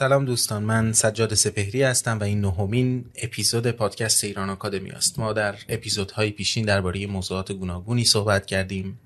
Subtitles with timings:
[0.00, 5.18] سلام دوستان من سجاد سپهری هستم و این نهمین اپیزود پادکست ایران آکادمی است.
[5.18, 8.98] ما در اپیزودهای پیشین درباره موضوعات گوناگونی صحبت کردیم.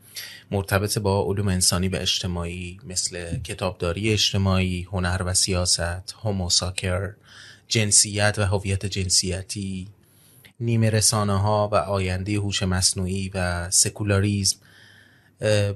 [0.50, 7.12] مرتبط با علوم انسانی و اجتماعی مثل کتابداری اجتماعی، هنر و سیاست، هوموساکر،
[7.68, 9.88] جنسیت و هویت جنسیتی،
[10.60, 14.56] نیمه رسانه ها و آینده هوش مصنوعی و سکولاریزم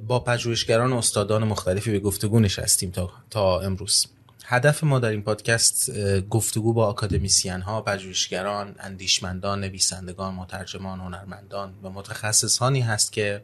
[0.07, 4.07] با پژوهشگران و استادان مختلفی به گفتگو نشستیم تا, تا امروز.
[4.51, 11.91] هدف ما در این پادکست گفتگو با اکادمیسیان ها، پژوهشگران، اندیشمندان، نویسندگان، مترجمان، هنرمندان و
[11.91, 13.43] متخصصانی هست که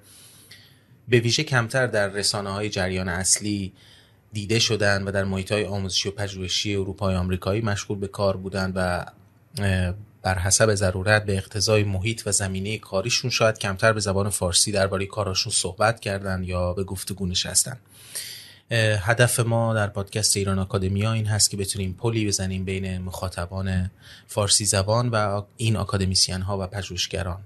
[1.09, 3.73] به ویژه کمتر در رسانه های جریان اصلی
[4.33, 8.73] دیده شدن و در محیط های آموزشی و پژوهشی اروپای آمریکایی مشغول به کار بودند
[8.77, 9.06] و
[10.23, 15.06] بر حسب ضرورت به اقتضای محیط و زمینه کاریشون شاید کمتر به زبان فارسی درباره
[15.06, 17.77] کاراشون صحبت کردن یا به گفتگو نشستن.
[18.70, 23.91] هدف ما در پادکست ایران آکادمیا این هست که بتونیم پلی بزنیم بین مخاطبان
[24.27, 27.41] فارسی زبان و این آکادمیسیان ها و پژوهشگران.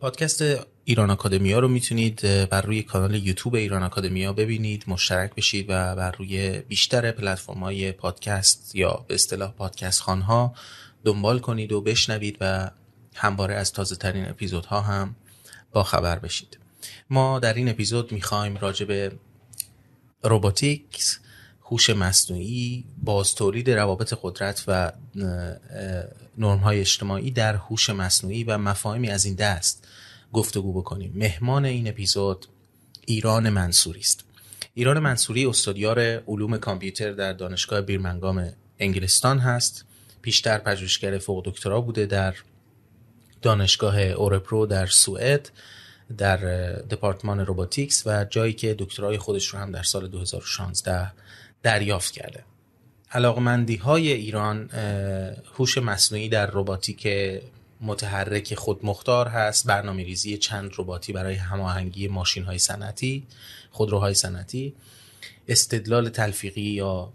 [0.00, 0.44] پادکست
[0.84, 6.10] ایران آکادمیا رو می‌تونید بر روی کانال یوتیوب ایران آکادمیا ببینید مشترک بشید و بر
[6.10, 10.54] روی بیشتر پلتفرم های پادکست یا به اصطلاح پادکست خانها
[11.04, 12.70] دنبال کنید و بشنوید و
[13.14, 15.16] همواره از تازه ترین اپیزودها هم
[15.72, 16.58] با خبر بشید.
[17.10, 19.12] ما در این اپیزود می‌خوایم راجع به
[20.22, 21.18] روباتیکس
[21.62, 24.92] هوش مصنوعی باز تولید روابط قدرت و
[26.38, 29.88] نرم های اجتماعی در هوش مصنوعی و مفاهیمی از این دست
[30.32, 31.12] گفتگو بکنیم.
[31.14, 32.46] مهمان این اپیزود
[33.06, 34.24] ایران منصوری است.
[34.74, 39.84] ایران منصوری استادیار علوم کامپیوتر در دانشگاه بیرمنگام انگلستان هست.
[40.22, 42.34] پیشتر پژوهشگر فوق دکترا بوده در
[43.42, 45.50] دانشگاه اورپرو در سوئد.
[46.18, 46.36] در
[46.72, 51.12] دپارتمان روباتیکس و جایی که دکترای خودش رو هم در سال 2016
[51.62, 52.44] دریافت کرده.
[53.12, 54.70] علاقمندی های ایران
[55.54, 57.08] هوش مصنوعی در روباتیک
[57.80, 63.26] متحرک خودمختار هست برنامه ریزی چند رباتی برای هماهنگی ماشین های صنعتی
[63.70, 64.74] خودروهای صنعتی
[65.48, 67.12] استدلال تلفیقی یا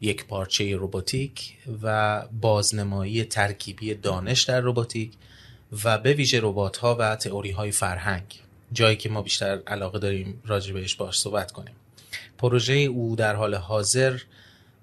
[0.00, 5.12] یک پارچه روباتیک و بازنمایی ترکیبی دانش در روباتیک
[5.84, 8.40] و به ویژه ربات ها و تئوری های فرهنگ
[8.72, 11.74] جایی که ما بیشتر علاقه داریم راجع بهش باش صحبت کنیم.
[12.38, 14.20] پروژه او در حال حاضر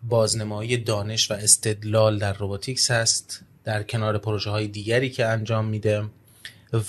[0.03, 6.03] بازنمایی دانش و استدلال در روباتیکس هست در کنار پروژه های دیگری که انجام میده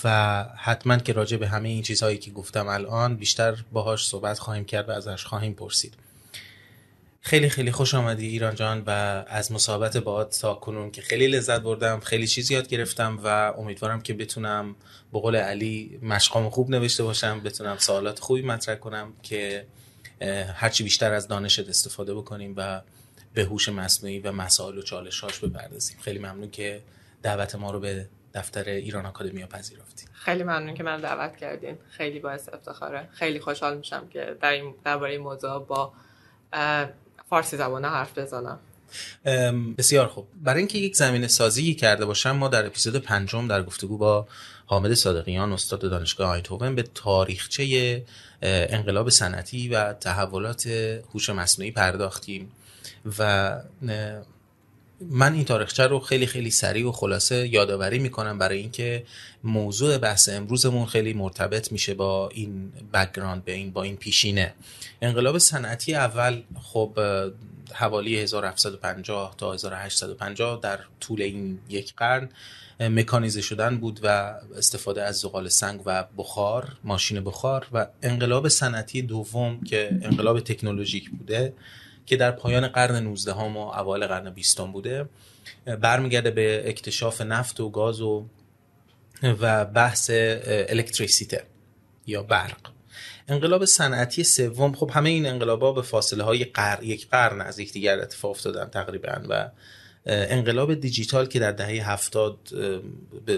[0.03, 4.65] و حتما که راجع به همه این چیزهایی که گفتم الان بیشتر باهاش صحبت خواهیم
[4.65, 5.93] کرد و ازش خواهیم پرسید.
[7.25, 8.89] خیلی خیلی خوش آمدی ایران جان و
[9.27, 14.01] از مصاحبت با تا کنون که خیلی لذت بردم خیلی چیز یاد گرفتم و امیدوارم
[14.01, 14.75] که بتونم
[15.13, 19.65] به قول علی مشقام خوب نوشته باشم بتونم سوالات خوبی مطرح کنم که
[20.53, 22.81] هرچی بیشتر از دانشت استفاده بکنیم و
[23.33, 25.97] به هوش مصنوعی و مسائل و چالشاش بپردازیم.
[26.01, 26.81] خیلی ممنون که
[27.21, 31.77] دعوت ما رو به دفتر ایران آکادمیا پذیرفتیم خیلی ممنون که من دعوت کردین.
[31.89, 33.07] خیلی باعث افتخاره.
[33.11, 35.93] خیلی خوشحال میشم که در این درباره موضوع با
[37.33, 38.59] فارسی زبانه حرف بزنم.
[39.77, 40.27] بسیار خوب.
[40.43, 44.27] برای اینکه یک زمین سازی کرده باشم ما در اپیزود پنجم در گفتگو با
[44.65, 48.05] حامد صادقیان استاد دانشگاه آیندهوون به تاریخچه
[48.41, 50.67] انقلاب صنعتی و تحولات
[51.13, 52.51] هوش مصنوعی پرداختیم
[53.19, 53.51] و
[55.09, 59.03] من این تاریخچه رو خیلی خیلی سریع و خلاصه یادآوری می‌کنم برای اینکه
[59.43, 64.53] موضوع بحث امروزمون خیلی مرتبط میشه با این background به این با این پیشینه.
[65.01, 66.99] انقلاب صنعتی اول خب
[67.73, 72.29] حوالی 1750 تا 1850 در طول این یک قرن
[72.79, 79.01] مکانیزه شدن بود و استفاده از زغال سنگ و بخار ماشین بخار و انقلاب صنعتی
[79.01, 81.53] دوم که انقلاب تکنولوژیک بوده.
[82.05, 85.09] که در پایان قرن 19 هم و اوایل قرن 20 بوده
[85.81, 88.25] برمیگرده به اکتشاف نفت و گاز و
[89.23, 90.09] و بحث
[90.45, 91.43] الکتریسیته
[92.07, 92.57] یا برق.
[93.27, 96.83] انقلاب صنعتی سوم خب همه این انقلابا به فاصله های قر...
[96.83, 99.49] یک قرن از یکدیگر اتفاق افتادن تقریبا و
[100.05, 102.37] انقلاب دیجیتال که در دهه هفتاد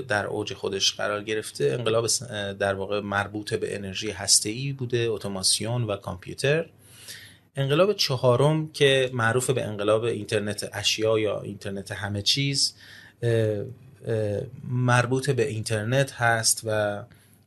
[0.08, 2.08] در اوج خودش قرار گرفته انقلاب
[2.60, 6.66] در واقع مربوط به انرژی هسته‌ای بوده اتوماسیون و کامپیوتر.
[7.56, 12.76] انقلاب چهارم که معروف به انقلاب اینترنت اشیا یا اینترنت همه چیز
[14.70, 17.04] مربوط به اینترنت هست و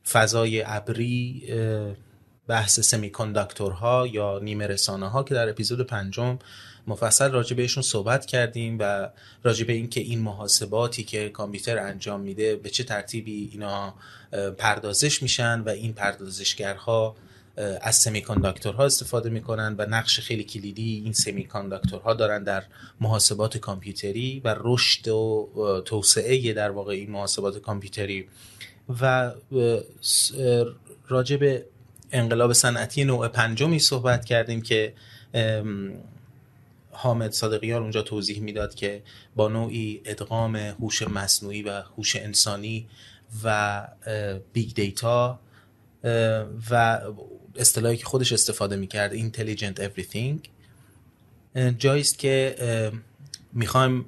[0.09, 1.43] فضای ابری
[2.47, 3.11] بحث سمی
[4.11, 6.39] یا نیمه رسانه ها که در اپیزود پنجم
[6.87, 9.09] مفصل راجع بهشون صحبت کردیم و
[9.43, 13.93] راجع به اینکه این محاسباتی که کامپیوتر انجام میده به چه ترتیبی اینا
[14.57, 17.15] پردازش میشن و این پردازشگرها
[17.81, 18.19] از سمی
[18.65, 21.47] ها استفاده می‌کنن و نقش خیلی کلیدی این سمی
[22.03, 22.63] ها دارن در
[23.01, 28.27] محاسبات کامپیوتری و رشد و توسعه در واقع این محاسبات کامپیوتری.
[29.01, 29.31] و
[31.07, 31.65] راجع به
[32.11, 34.93] انقلاب صنعتی نوع پنجمی صحبت کردیم که
[36.91, 39.03] حامد صادقیان اونجا توضیح می‌داد که
[39.35, 42.87] با نوعی ادغام هوش مصنوعی و هوش انسانی
[43.43, 43.87] و
[44.53, 45.39] big data
[46.71, 47.01] و
[47.59, 50.37] اصطلاحی که خودش استفاده می‌کرد intelligent everything.
[51.77, 52.55] جاییست که
[53.53, 54.05] می‌خوایم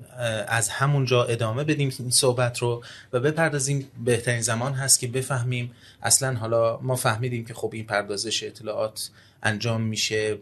[0.48, 2.83] از همونجا ادامه بدیم این صحبت رو
[3.13, 3.88] و بپردازیم.
[4.06, 5.71] بهترین زمان هست که بفهمیم.
[6.01, 9.09] اصلا حالا ما فهمیدیم که خب این پردازش اطلاعات
[9.44, 10.38] انجام میشه.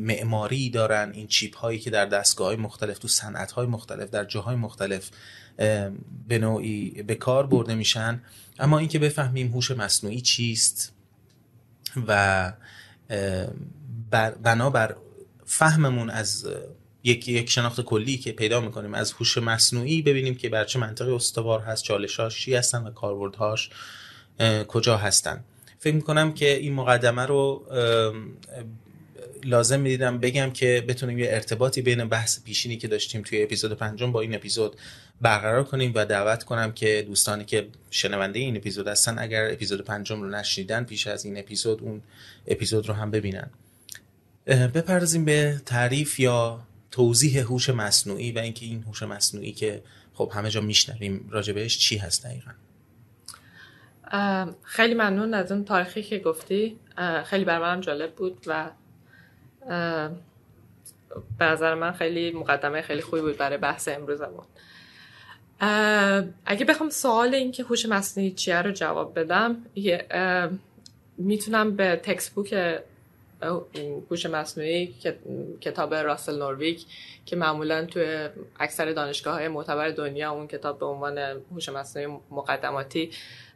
[0.00, 1.10] معماری دارن.
[1.14, 5.10] این چیپ هایی که در دستگاه های مختلف تو صنعت های مختلف در جاهای مختلف
[6.28, 8.20] به نوعی به کار برده میشن.
[8.58, 10.92] اما اینکه بفهمیم هوش مصنوعی چیست؟
[12.06, 12.52] و
[14.42, 14.96] بنابر
[15.44, 16.48] فهممون از
[17.04, 21.14] یک یک شناخت کلی که پیدا می‌کنیم از هوش مصنوعی ببینیم که بر چه منطقه
[21.14, 23.70] استوار هست چالشاش چی هستن و کاربردهاش
[24.68, 25.44] کجا هستن.
[25.78, 27.66] فکر می‌کنم که این مقدمه رو
[29.44, 34.12] لازم می‌دیدم بگم که بتونیم یه ارتباطی بین بحث پیشینی که داشتیم توی اپیزود پنجم
[34.12, 34.76] با این اپیزود
[35.20, 40.22] برقرار کنیم و دعوت کنم که دوستانی که شنونده این اپیزود هستن اگر اپیزود پنجم
[40.22, 42.02] رو نشنیدن پیش از این اپیزود اون
[42.46, 43.50] اپیزود رو هم ببینن.
[44.46, 46.60] بپردازیم به تعریف یا
[46.90, 49.82] توضیح هوش مصنوعی و اینکه این هوش مصنوعی که
[50.14, 52.50] خب همه جا میشنویم راجبش چی هست دقیقا؟
[54.62, 56.76] خیلی ممنون از اون تاریخی که گفتی.
[57.24, 58.70] خیلی بر جالب بود و
[61.38, 64.44] به نظر من خیلی مقدمه خیلی خوبی بود برای بحث امروزمون.
[66.46, 69.56] اگه بخوام سوال این که هوش مصنوعی چیه رو جواب بدم
[71.18, 72.80] می‌تونم به تکست بوک
[74.10, 74.94] هوش مصنوعی
[75.60, 76.86] کتاب راسل نورویک
[77.26, 78.28] که معمولا توی
[78.60, 81.18] اکثر دانشگاه های معتبر دنیا اون کتاب به عنوان
[81.52, 83.10] هوش مصنوعی مقدماتی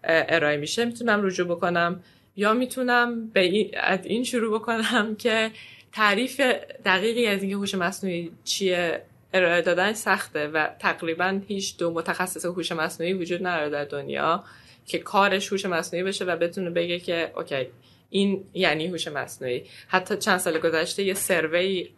[0.05, 2.03] ارائه میشه می‌تونم رجوع بکنم
[2.37, 5.51] یا می‌تونم به از این شروع بکنم که
[5.93, 6.41] تعریف
[6.85, 9.03] دقیقی از اینکه هوش مصنوعی چیه
[9.35, 14.45] ارائه دادن سخته و تقریبا هیچ دو متخصص هوش مصنوعی وجود نداره در دنیا
[14.87, 17.67] که کارش هوش مصنوعی بشه و بتونه بگه که اوکی
[18.11, 19.65] این یعنی هوش مصنوعی.
[19.89, 21.91] حتی چند سال گذشته یه سروی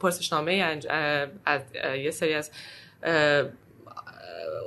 [0.00, 0.80] پرسشنامه
[1.44, 1.62] از
[1.98, 2.50] یه سری از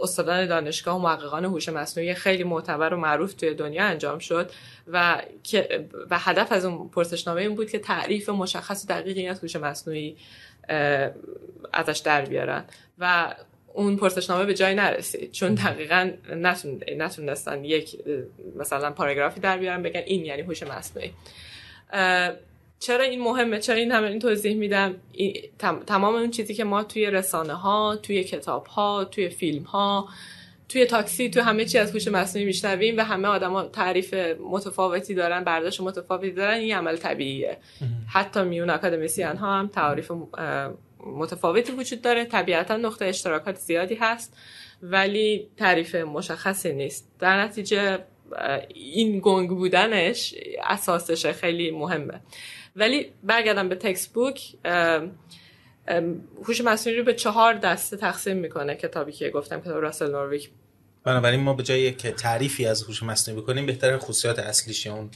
[0.02, 4.52] استادان دانشگاه و محققان هوش مصنوعی خیلی معتبر و معروف توی دنیا انجام شد
[4.88, 5.22] و
[6.10, 10.18] و هدف از اون پرسشنامه این بود که تعریف مشخص دقیقی از هوش مصنوعی
[11.74, 12.64] ازش در بیارن
[13.00, 13.36] و
[13.74, 15.32] اون پرسشنامه به جای نرسید.
[15.32, 16.12] چون دقیقا
[16.98, 17.98] نتونستن یک
[18.56, 21.14] مثلا پاراگرافی در بیارن بگن این یعنی هوش مصنوعی.
[22.80, 24.96] چرا این مهمه؟ چرا این همه این توضیح میدم.
[25.88, 30.08] تمام اون چیزی که ما توی رسانه ها توی کتاب ها توی فیلم ها
[30.70, 34.14] توی تاکسی توی همه چی از هوش مصنوعی میشنویم و همه آدما تعریف
[34.52, 37.57] متفاوتی دارن برداشت متفاوتی دارن این عمل طبیعیه.
[38.14, 40.12] حتی میون اکادمیسیان ها هم تعریف
[41.00, 42.26] متفاوتی وجود داره.
[42.26, 44.38] طبیعتا نقطه اشتراکات زیادی هست
[44.81, 47.12] ولی تعریف مشخصی نیست.
[47.19, 48.00] در نتیجه
[48.74, 52.22] این گنگ بودنش اساسش خیلی مهمه.
[52.78, 54.56] ولی برگردم به تکست بوک
[56.44, 60.50] هوش مصنوعی رو به چهار دسته تقسیم می‌کنه کتابی که گفتم کتاب راسل نورویک.
[61.04, 65.10] بنابراین ما به جای که تعریفی از هوش مصنوعی بکنیم بهتر خصوصیات اصلیش یا اون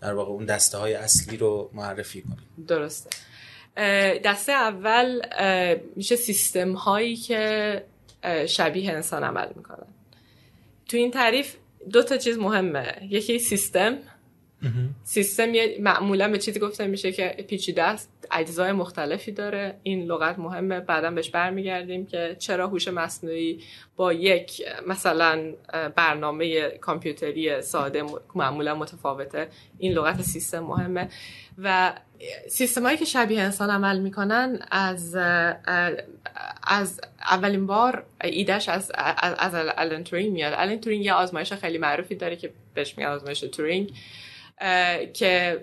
[0.00, 2.66] در واقع اون دسته های اصلی رو معرفی کنیم.
[2.66, 3.10] درسته.
[4.24, 5.22] دسته اول
[5.96, 7.84] میشه سیستم هایی که
[8.48, 9.86] شبیه انسان عمل می‌کنن.
[10.88, 11.54] تو این تعریف
[11.92, 13.08] دو تا چیز مهمه.
[13.10, 13.98] یکی سیستم
[15.04, 18.12] سیستم معمولا به چیزی گفته میشه که پیچیده است.
[18.30, 19.76] اجزای مختلفی داره.
[19.82, 20.80] این لغت مهمه.
[20.80, 23.60] بعدا بهش برمیگردیم که چرا هوش مصنوعی
[23.96, 25.52] با یک مثلا
[25.96, 29.48] برنامه کامپیوتری ساده معمولا متفاوته.
[29.78, 31.08] این لغت سیستم مهمه.
[31.58, 31.92] و
[32.48, 35.16] سیستم هایی که شبیه انسان عمل می‌کنن از
[36.62, 40.54] از اولین بار ایدهش از از, آلن تورینگ میاد.
[40.56, 43.92] آلن تورینگ یه آزمایش خیلی معروفی داره که بهش میگن آزمایش تورینگ.
[45.14, 45.60] که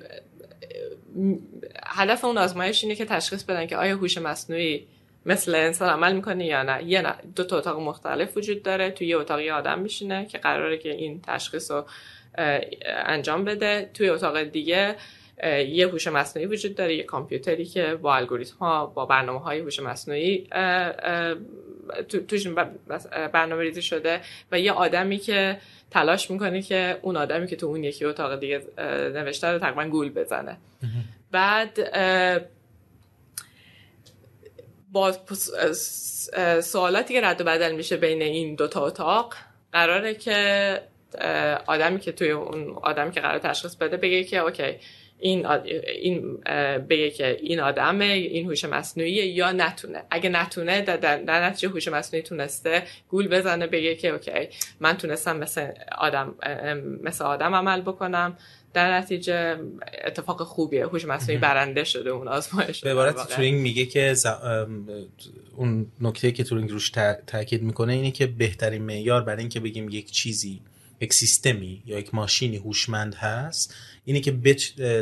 [1.85, 4.87] هدف اون آزمایش اینه که تشخیص بدن که آیا هوش مصنوعی
[5.25, 6.83] مثل انسان عمل می‌کنه یا نه.
[6.83, 8.91] یه نه دو تا اتاق مختلف وجود داره.
[8.91, 11.85] توی یه اتاق یه آدم میشینه که قراره که این تشخیص رو
[13.05, 13.89] انجام بده.
[13.93, 14.95] توی اتاق دیگه
[15.67, 16.95] یه هوش مصنوعی وجود داره.
[16.95, 20.47] یه کامپیوتری که با الگوریتم ها با برنامه های هوش مصنوعی
[22.27, 22.47] توش
[23.33, 24.21] برنامه ریزی شده
[24.51, 25.57] و یه آدمی که
[25.93, 28.61] تلاش می‌کنه که اون آدمی که تو اون یکی اتاق دیگه
[29.13, 30.57] نوشته رو تقریبا گول بزنه.
[31.31, 31.79] بعد
[34.91, 35.11] با
[36.61, 39.33] سوالاتی که رد و بدل میشه بین این دوتا اتاق
[39.71, 40.81] قراره که
[41.65, 44.75] آدمی که توی اون آدمی که قرار تشخیص بده بگه که okay
[45.23, 46.37] این این
[46.89, 50.03] بگه که این آدمه این هوش مصنوعی یا نتونه.
[50.11, 55.37] اگه نتونه در, در نتیجه هوش مصنوعی تونسته گول بزنه بگه که okay من تونستم
[55.37, 56.35] مثل آدم
[57.03, 58.37] مثل آدم عمل بکنم.
[58.73, 59.57] در نتیجه
[60.03, 60.85] اتفاق خوبیه.
[60.85, 64.15] هوش مصنوعی برنده شده اون آزمایش به عبارت تورینگ میگه که
[65.55, 66.91] اون نکته که تورینگ روش
[67.27, 70.61] تاکید می‌کنه اینه که بهترین معیار برای اینکه بگیم یک چیزی
[71.03, 74.31] یک سیستمی یا یک ماشینی هوشمند هست اینه که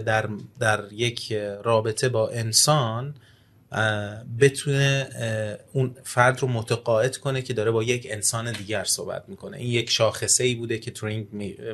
[0.05, 0.29] در,
[0.60, 3.15] در یک رابطه با انسان
[4.39, 5.10] بتونه
[5.74, 9.58] اون فرد رو متقاعد کنه که داره با یک انسان دیگر صحبت می‌کنه.
[9.58, 11.27] این یک شاخصه ای بوده که تورینگ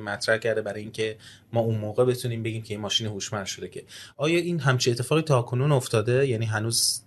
[0.03, 1.17] مطرح کرده برای اینکه
[1.53, 3.83] ما اون موقع بتونیم بگیم که این ماشین هوشمند شده که.
[4.17, 7.01] آیا این همچه اتفاقی تا کنون افتاده؟ یعنی هنوز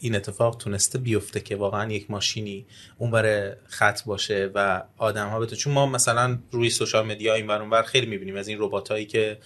[0.00, 2.66] این اتفاق تونسته بیفته که واقعا یک ماشینی
[2.98, 7.46] اون برای خط باشه و آدم ها بتونه چون ما مثلا روی سوشال مدیا این
[7.46, 9.38] بر خیلی می‌بینیم از این ربات هایی که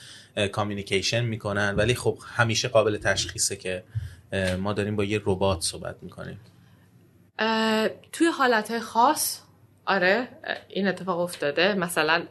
[0.52, 1.74] کامیونیکیشن می‌کنن.
[1.76, 3.84] ولی خب همیشه قابل تشخیصه که
[4.58, 6.40] ما داریم با یه ربات صحبت می‌کنیم.
[8.12, 9.40] توی حالت خاص
[9.86, 10.28] آره
[10.68, 11.74] این اتفاق افتاده.
[11.74, 12.22] مثلا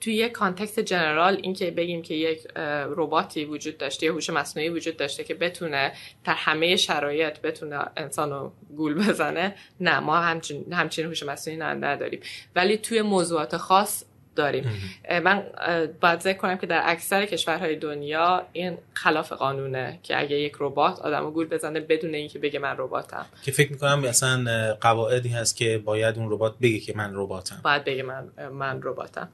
[0.00, 2.48] توی یک کانتکست جنرال اینکه بگیم که یک
[2.96, 5.92] رباتی وجود داشته یه هوش مصنوعی وجود داشته که بتونه
[6.24, 10.16] در همه شرایط بتونه انسان رو گول بزنه نه ما
[10.72, 12.20] همچین هوش مصنوعی نداریم.
[12.56, 14.04] ولی توی موضوعات خاص
[14.36, 14.64] داریم.
[15.24, 15.42] من
[16.00, 20.98] باید ذکر کنم که در اکثر کشورهای دنیا این خلاف قانونه که اگه یک ربات
[20.98, 23.26] آدمو گول بزنه بدون اینکه بگه من رباتم.
[23.44, 27.60] که فکر می‌کنم اصلا قواعدی هست که باید اون ربات بگه که من رباتم.
[27.64, 29.28] باید بگه من من رباتم.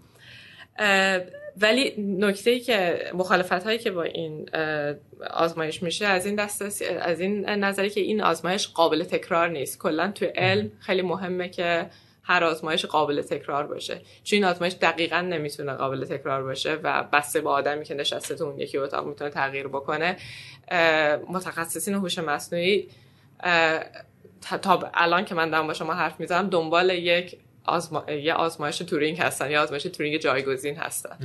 [1.56, 4.48] ولی نکته ای که مخالفت هایی که با این
[5.30, 9.78] آزمایش میشه از این دست از این نظری که این آزمایش قابل تکرار نیست.
[9.78, 11.86] کلا تو علم خیلی مهمه که
[12.30, 14.00] هر آزمایش قابل تکرار باشه.
[14.24, 18.44] چون این آزمایش دقیقا نمی‌تونه قابل تکرار باشه و بسته با آدمی که نشسته تو
[18.44, 20.16] اون یکی اتاق می‌تونه تغییر بکنه
[21.28, 22.88] متخصصین هوش مصنوعی
[24.62, 28.10] تا الان که من دارم با شما حرف می‌زنم دنبال یک آزما...
[28.10, 31.18] یه آزمایش تورینگ هستن یا آزمایش تورینگ جایگزین هستن.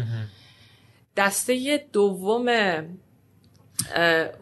[1.17, 2.47] دسته دوم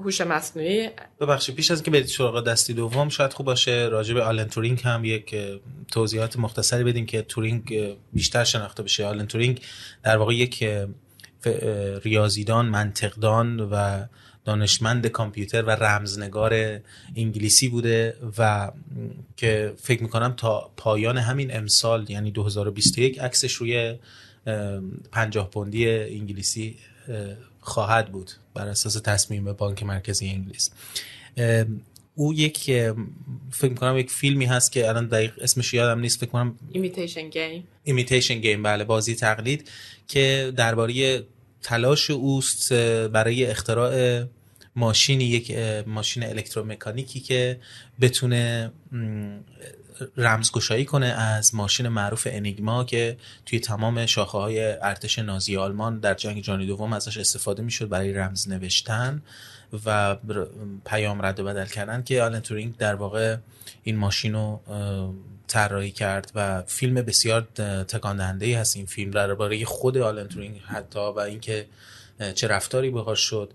[0.04, 0.90] هوش مصنوعی.
[1.20, 4.82] ببخشید پیش از اینکه برید سراغ دسته دوم شاید خوب باشه راجع به آلن تورینگ
[4.84, 5.36] هم یک
[5.92, 9.06] توضیحات مختصری بدیم که تورینگ بیشتر شناخته بشه.
[9.06, 9.62] آلن تورینگ
[10.04, 10.70] در واقع یک
[12.04, 14.06] ریاضیدان منطقدان و
[14.46, 16.80] دانشمند کامپیوتر و رمزنگار
[17.16, 18.72] انگلیسی بوده و
[19.38, 23.96] که فکر می‌کنم تا پایان همین امسال یعنی 2021 عکسش روی
[25.12, 26.78] پنجاه پوندی انگلیسی
[27.62, 28.32] خواهد بود.
[28.53, 30.72] بر اساس تصمیم بانک مرکزی انگلیس.
[32.15, 32.60] او یک
[33.51, 37.63] فکر می‌کنم یک فیلمی هست که الان دقیق اسمش یادم نیست فکر کنم ایمیتیشن گیم
[37.83, 39.69] ایمیتیشن گیم بله بازی تقلید
[40.07, 41.24] که درباره
[41.62, 42.74] تلاش اوست
[43.07, 44.24] برای اختراع
[44.75, 45.57] ماشینی یک
[45.88, 47.60] ماشین الکترومکانیکی که
[48.01, 48.72] بتونه
[50.17, 56.13] رمزگشایی کنه از ماشین معروف انیگما که توی تمام شاخه های ارتش نازی آلمان در
[56.13, 59.21] جنگ جهانی دوم ازش استفاده می‌شد برای رمز نوشتن
[59.85, 60.17] و
[60.85, 63.38] پیام رد و بدل کردن که آلن تورینگ در واقع
[63.83, 64.59] این ماشین رو
[65.47, 67.41] طراحی کرد و فیلم بسیار
[67.88, 71.65] تکان دهنده هست این فیلم درباره خود آلن تورینگ حتی و اینکه
[72.35, 73.53] چه رفتاری باهاش شد.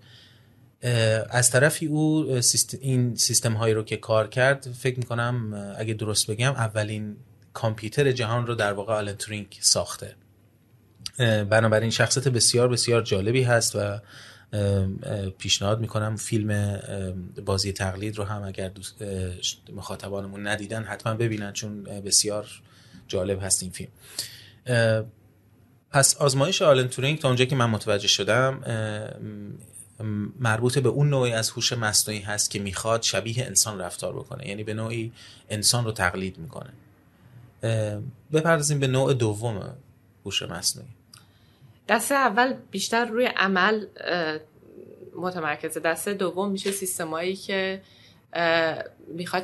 [1.29, 2.31] از طرفی او
[2.81, 7.17] این سیستم هایی رو که کار کرد فکر می‌کنم اگه درست بگم اولین
[7.53, 10.15] کامپیوتر جهان رو در واقع آلن تورینگ ساخته.
[11.49, 13.99] بنابراین شخصیت بسیار بسیار جالبی هست و
[15.37, 16.79] پیشنهاد می‌کنم فیلم
[17.45, 18.71] بازی تقلید رو هم اگر
[19.73, 22.47] مخاطبانمون ندیدن حتما ببینن چون بسیار
[23.07, 23.91] جالب هست این فیلم.
[25.91, 28.61] پس آزمایش آلن تورینگ تا اونجا که من متوجه شدم
[30.39, 34.47] مربوط به اون نوعی از هوش مصنوعی هست که می‌خواد شبیه انسان رفتار بکنه.
[34.47, 35.11] یعنی به نوعی
[35.49, 36.73] انسان رو تقلید می‌کنه.
[38.33, 39.75] بپردازیم به نوع دوم
[40.25, 40.89] هوش مصنوعی.
[41.89, 43.85] دسته اول بیشتر روی عمل
[45.15, 45.79] متمرکزه.
[45.79, 47.81] دسته دوم میشه سیستمایی که
[49.07, 49.43] می‌خواد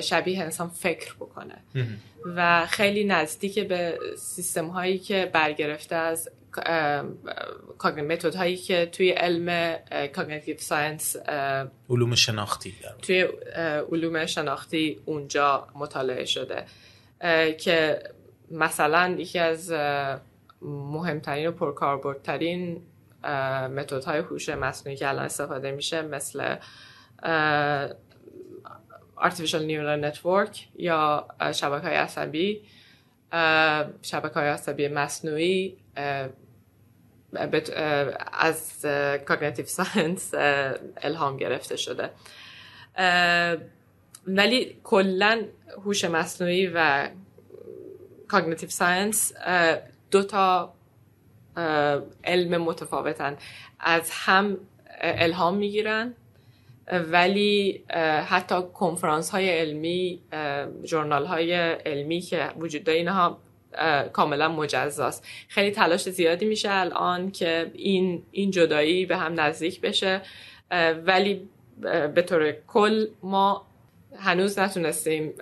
[0.00, 1.58] شبیه انسان فکر بکنه.
[2.36, 6.30] و خیلی نزدیک به سیستم هایی که برگرفته از
[7.84, 9.76] متد هایی که توی علم
[10.14, 11.16] cognitive science
[11.90, 13.28] علوم شناختی توی
[13.92, 16.64] علوم شناختی اونجا مطالعه شده
[17.58, 18.02] که
[18.50, 19.72] مثلا یکی از
[20.62, 22.82] مهمترین و پرکاربردترین
[23.76, 26.56] متد های هوش مصنوعی که الان استفاده میشه مثل
[29.16, 32.62] artificial neural network یا شبکه های عصبی
[34.02, 35.76] شبکه های عصبی مصنوعی
[38.32, 38.86] از
[39.26, 40.34] cognitive science
[40.96, 42.10] الهام گرفته شده
[44.26, 45.44] ولی کلا
[45.84, 47.08] هوش مصنوعی و
[48.28, 49.32] cognitive science
[50.10, 50.74] دو تا
[52.24, 53.36] علم متفاوتن
[53.80, 54.58] از هم
[55.00, 56.14] الهام می‌گیرن
[56.92, 57.84] ولی
[58.26, 60.22] حتی کنفرانس های علمی
[60.84, 63.38] journal های علمی که وجود داره اینها
[64.12, 65.26] کاملا مجزاست.
[65.48, 70.22] خیلی تلاش زیادی میشه الان که این این جدایی به هم نزدیک بشه.
[71.06, 71.48] ولی
[72.14, 73.66] به طور کل ما
[74.18, 75.34] هنوز نتونستیم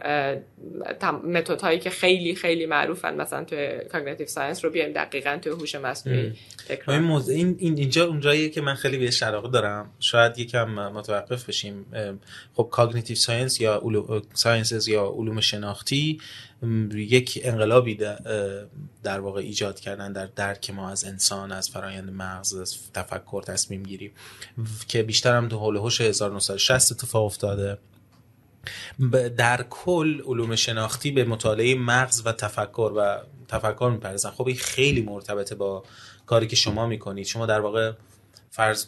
[1.25, 5.75] متد هایی که خیلی خیلی معروفن مثلا توی cognitive science رو بیایم دقیقا توی هوش
[5.75, 6.33] مصنوعی
[7.29, 9.91] این این اینجا اونجاییه که من خیلی بهش علاقه دارم.
[10.01, 11.87] شاید یکم متوقف بشیم.
[12.55, 13.83] خب cognitive science یا
[14.35, 16.21] sciences یا علوم شناختی
[16.95, 17.95] یک انقلابی
[19.03, 23.83] در واقع ایجاد کردن در درک ما از انسان از فرایند مغز از تفکر تصمیم
[23.83, 24.13] گیری
[24.89, 27.79] که بیشتر هم تو حول هوش 1960 اتفاق افتاده.
[29.37, 33.19] در کل علوم شناختی به مطالعه مغز و تفکر و
[33.49, 34.31] تفکر می‌پردازن.
[34.31, 35.85] خب این خیلی مرتبطه با
[36.27, 37.27] کاری که شما می‌کنید.
[37.27, 37.93] شما در واقع
[38.51, 38.87] فرض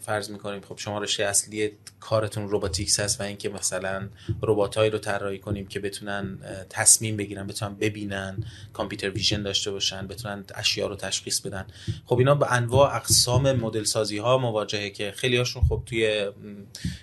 [0.00, 4.08] فرض می‌کنیم خب شما رشته اصلی کارتون روباتیکس هست و اینکه مثلا
[4.42, 6.38] رباتایی رو طراحی کنیم که بتونن
[6.70, 11.66] تصمیم بگیرن بتونن ببینن کامپیوتر ویژن داشته باشن بتونن اشیا رو تشخیص بدن.
[12.06, 16.30] خب اینا به انواع اقسام مدل سازی ها مواجهه که خیلی هاشون خب توی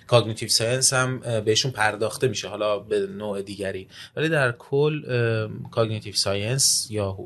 [0.06, 3.88] cognitive science هم بهشون پرداخته میشه حالا به نوع دیگری.
[4.16, 5.02] ولی در کل
[5.70, 7.18] cognitive science یا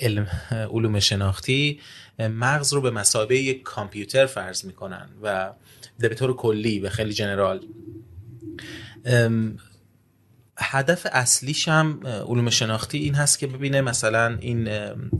[0.00, 1.80] علم علوم شناختی
[2.18, 5.52] مغز رو به مثابه یک کامپیوتر فرض می‌کنن و
[5.98, 7.66] به طور کلی و خیلی general.
[10.58, 14.68] هدف اصلیش هم علوم شناختی این هست که ببینه مثلا این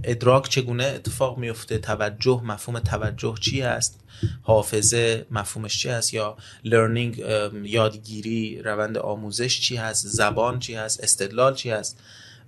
[0.04, 4.00] ادراک چگونه اتفاق میفته توجه مفهوم توجه چی هست
[4.42, 7.24] حافظه مفهومش چی هست یا لرنینگ
[7.62, 12.00] یادگیری روند آموزش چی هست زبان چی هست استدلال چی هست.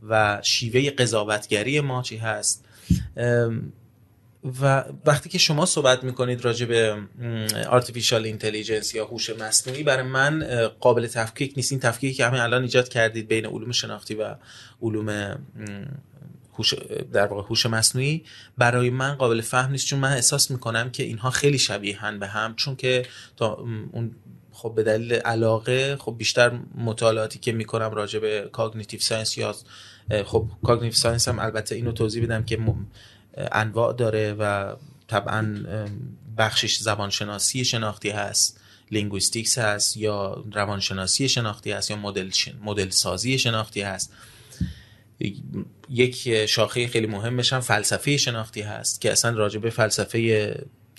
[0.03, 2.65] و شیوه قضاوتگری ما چی هست؟
[4.63, 6.97] و وقتی که شما صحبت می‌کنید راجع به
[7.53, 10.47] artificial intelligence یا هوش مصنوعی برای من
[10.81, 11.73] قابل تفکیک نیست.
[11.73, 14.35] این تفکیکی که همین الان ایجاد کردید بین علوم شناختی و
[14.83, 15.39] علوم
[16.55, 16.75] هوش
[17.13, 18.25] در واقع هوش مصنوعی
[18.59, 19.87] برای من قابل فهم نیست.
[19.87, 22.55] چون من احساس می‌کنم که اینها خیلی شبیهن به هم.
[22.55, 23.07] چون که
[23.37, 23.53] تا
[23.93, 24.15] اون
[24.57, 29.55] خب به دلیل علاقه خب بیشتر مطالعاتی که می‌کنم راجع به cognitive science یا
[30.25, 32.59] خب cognitive science هم البته اینو توضیح بدم که
[33.37, 34.75] انواع داره و
[35.09, 35.65] طبعا
[36.39, 38.61] بخشش زبانشناسی شناختی هست
[38.91, 42.31] linguistics هست یا روانشناسی شناختی هست یا مدل
[42.63, 44.13] مدل سازی شناختی هست.
[45.89, 50.21] یک شاخه خیلی مهمش هم فلسفه شناختی هست که اصلا راجبه فلسفه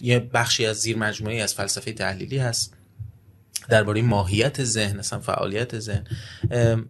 [0.01, 2.76] یه بخشی از زیر مجموعه از فلسفه تحلیلی هست.
[3.69, 6.05] درباره ماهیت ذهن اصلا فعالیت ذهن.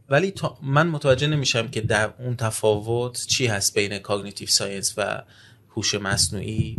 [0.10, 5.24] ولی من متوجه نمیشم که در اون تفاوت چی هست بین cognitive science و
[5.70, 6.78] هوش مصنوعی.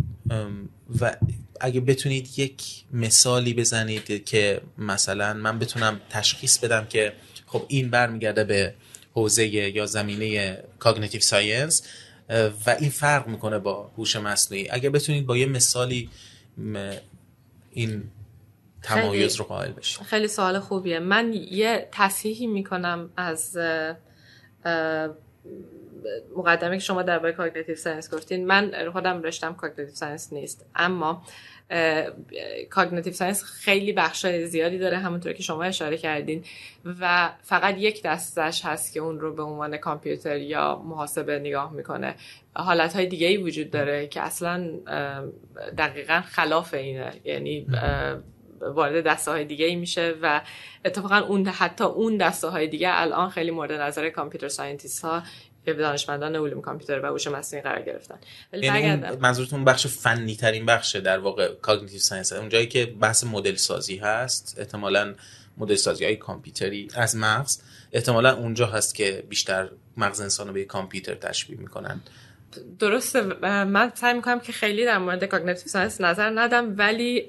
[1.01, 1.17] و
[1.61, 7.13] اگه بتونید یک مثالی بزنید که مثلا من بتونم تشخیص بدم که
[7.47, 8.75] خب این برمیگرده به
[9.13, 11.83] حوزه یا زمینه cognitive science
[12.67, 14.71] و این فرق می‌کنه با هوش مصنوعی.
[14.71, 16.11] اگه بتونید با یه مثالی
[17.71, 18.03] این
[18.83, 20.99] تمایز رو قائل بشید خیلی سوال خوبیه.
[20.99, 23.59] من یه تصحیحی می‌کنم از
[26.37, 28.47] مقدمه که شما درباره cognitive science گفتین.
[28.47, 31.23] من خودم رشتم cognitive science نیست اما
[32.71, 36.45] cognitive science خیلی بخش زیادی داره همونطور که شما اشاره کردین.
[37.01, 42.15] و فقط یک دستش هست که اون رو به عنوان کامپیوتر یا محاسبه نگاه می‌کنه.
[42.55, 44.71] حالت های دیگه ای وجود داره که اصلا
[45.79, 47.13] دقیقا خلاف اینه.
[47.25, 47.67] یعنی
[48.61, 50.41] وارد دسته های دیگه ای میشه و
[50.85, 55.23] اتفاقا اون حتی اون دسته های دیگه الان خیلی مورد نظر computer scientist ها
[55.67, 58.19] دانشمندان علوم کامپیوتر و هوش مصنوعی قرار گرفتن.
[58.53, 62.33] یعنی منظورتون بخش فنی ترین بخشه در واقع cognitive science.
[62.33, 65.15] اونجایی که بحث مدل سازی هست احتمالا
[65.59, 70.65] مدل سازی های کامپیوتری از مغز احتمالا اونجا هست که بیشتر مغز انسان رو به
[70.65, 72.01] کامپیوتر تشبیه می‌کنن.
[72.79, 73.23] درسته
[73.65, 77.27] من سعی می‌کنم که خیلی در مورد cognitive science نظر ندم ولی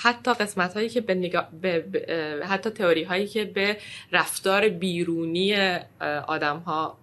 [0.00, 1.84] حتی قسمت هایی که به, نگاه به
[2.48, 3.76] حتی تئوری هایی که به
[4.12, 5.56] رفتار بیرونی
[6.26, 6.98] آدم ها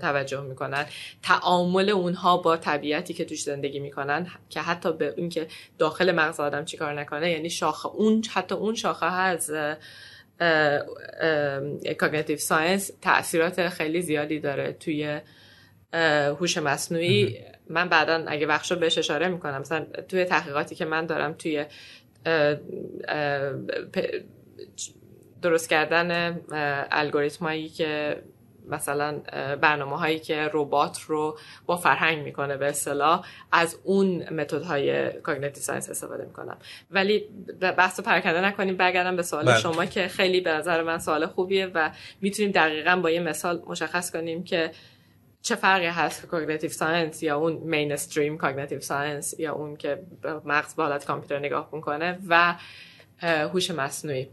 [0.00, 0.86] توجه می‌کنن
[1.22, 5.46] تعامل اونها با طبیعتی که توش زندگی می‌کنن که حتی به اون که
[5.78, 9.50] داخل مغز آدم چیکار نکنه یعنی شاخه اون حتی اون شاخه از
[11.98, 15.20] cognitive science تاثیرات خیلی زیادی داره توی
[16.40, 19.60] هوش مصنوعی من بعدا اگه وقت شد بهش اشاره می‌کنم.
[19.60, 21.64] مثلا توی تحقیقاتی که من دارم توی
[25.42, 26.40] درست کردن
[26.90, 28.22] الگوریتمایی که
[28.68, 29.18] مثلا
[29.60, 35.62] برنامه هایی که ربات رو با فرهنگ می‌کنه به اصطلاح از اون متد های cognitive
[35.62, 36.56] science استفاده می‌کنم.
[36.90, 37.24] ولی
[37.60, 39.58] بحث پراکنده نکنیم برگردم به سوال بله.
[39.58, 44.10] شما که خیلی به نظر من سوال خوبیه و می‌تونیم دقیقا با یه مثال مشخص
[44.10, 44.70] کنیم که
[45.44, 50.02] چه فرقی هست cognitive science یا اون mainstream cognitive science یا اون که
[50.44, 52.54] مغز به حالت کامپیوتر نگاه می‌کنه و
[53.22, 54.28] هوش مصنوعی.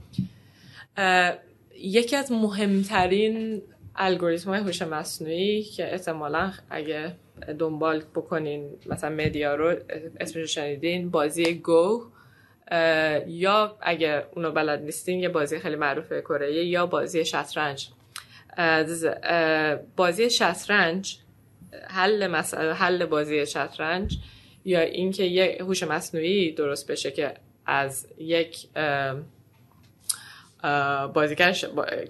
[1.76, 3.62] یکی از مهمترین
[3.96, 7.16] الگوریتم های هوش مصنوعی که احتمالا اگه
[7.60, 9.76] دنبال بکنین مثلا مدیا رو
[10.20, 12.06] اسمش شنیدین بازی گو
[13.28, 17.90] یا اگه اونو بلد نیستین یه بازی خیلی معروف کره یا بازی شطرنج.
[19.96, 21.18] بازی شطرنج
[21.88, 24.18] حل مسئله حل بازی شطرنج
[24.66, 27.34] یا اینکه یه هوش مصنوعی درست بشه که
[27.66, 28.68] از یک
[31.14, 31.52] بازیگر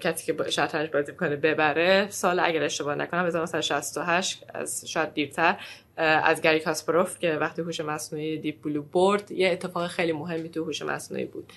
[0.00, 5.56] کسی که شطرنج بازی کنه ببره سال اگر اشتباه نکنم 1968 از شاید دیرتر
[5.96, 10.64] از گری کاسپاروف که وقتی هوش مصنوعی Deep Blue برد یه اتفاق خیلی مهمی تو
[10.64, 11.52] هوش مصنوعی بود.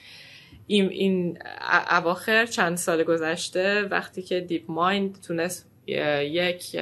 [0.68, 1.40] این این
[1.92, 6.78] اواخر چند سال گذشته وقتی که DeepMind تونست یک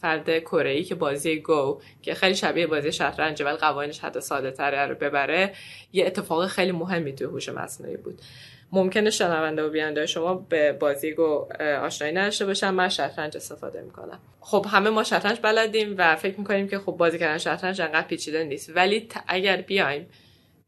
[0.00, 4.86] فرد کره که بازی گو که خیلی شبیه بازی شطرنج ولی قوانینش حتی ساده تره
[4.86, 5.52] رو ببره
[5.92, 8.20] یه اتفاق خیلی مهمی توی هوش مصنوعی بود.
[8.72, 11.48] ممکنه شنونده و بیننده شما به بازی گو
[11.82, 14.18] آشنایی نداشته باشن من شطرنج استفاده می‌کنم.
[14.40, 18.44] خب همه ما شطرنج بلدیم و فکر می‌کنیم که خب بازی کردن شطرنج انقدر پیچیده
[18.44, 18.72] نیست.
[18.76, 20.06] ولی اگر بیایم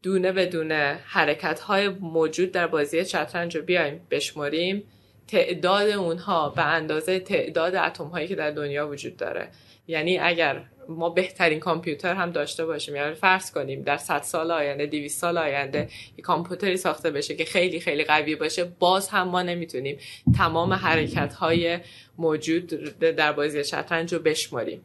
[0.03, 4.83] دونه به دونه حرکت های موجود در بازی شطرنج رو بیایم بشماریم.
[5.27, 9.49] تعداد اونها به اندازه تعداد اتم هایی که در دنیا وجود داره.
[9.87, 14.85] یعنی اگر ما بهترین کامپیوتر هم داشته باشیم یعنی فرض کنیم در 100 سال آینده
[14.85, 19.41] 200 سال آینده یک کامپیوتری ساخته بشه که خیلی خیلی قوی باشه باز هم ما
[19.41, 19.97] نمی‌تونیم
[20.37, 21.79] تمام حرکت های
[22.17, 22.67] موجود
[22.99, 24.81] در بازی شطرنج رو بشماریم.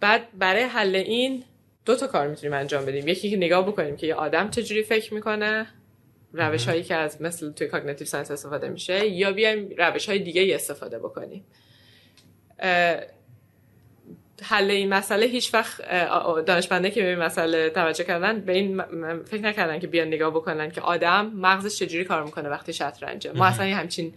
[0.00, 1.44] بعد برای حل این
[1.88, 3.08] دو تا کار می‌تونیم انجام بدیم.
[3.08, 5.66] یکی که نگاه بکنیم که یه آدم چجوری فکر می‌کنه
[6.32, 10.54] روش هایی که از مثل توی cognitive science استفاده میشه یا بیایم روش های دیگه
[10.54, 11.44] استفاده بکنیم.
[14.42, 15.88] حل این مسئله هیچ وقت
[16.46, 18.82] دانشمنده که به این مسئله توجه کردن به این
[19.22, 23.32] فکر نکردن که بیان نگاه بکنن که آدم مغزش چجوری کار می‌کنه وقتی شطرنجه.
[23.32, 24.14] ما اصلا همچین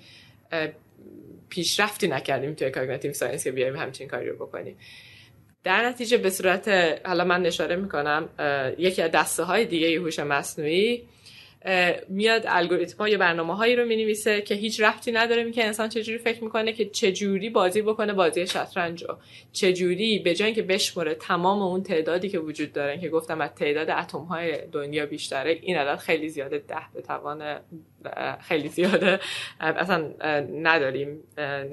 [1.49, 4.77] پیشرفتی نکردیم توی cognitive science که بیایم همچین کاری رو بکنیم.
[5.63, 6.67] در نتیجه به صورت
[7.05, 8.29] حالا من اشاره می‌کنم
[8.77, 11.03] یکی از دسته های دیگه هوش مصنوعی
[12.09, 16.43] میاد الگوریتم یا برنامه هایی رو می‌نویسه که هیچ رفتی نداره که انسان چجوری فکر
[16.43, 19.17] می‌کنه که چجوری بازی بکنه بازی شطرنج رو.
[19.51, 23.89] چجوری به جای اینکه بشمره تمام اون تعدادی که وجود داره که گفتم از تعداد
[23.89, 27.59] اتم های دنیا بیشتره این عدد خیلی زیاده ده به توان
[28.41, 29.19] خیلی زیاده.
[29.59, 30.11] اصلا
[30.61, 31.23] نداریم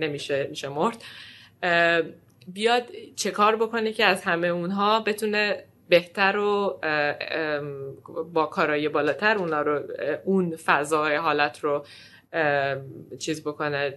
[0.00, 1.04] نمیشه میشه مرد.
[2.52, 2.82] بیاد
[3.16, 6.80] چه کار بکنه که از همه اونها بتونه بهتر و
[8.32, 9.82] با کارایی بالاتر اونا رو
[10.24, 11.84] اون فضای حالت رو
[13.18, 13.94] چیز بکنه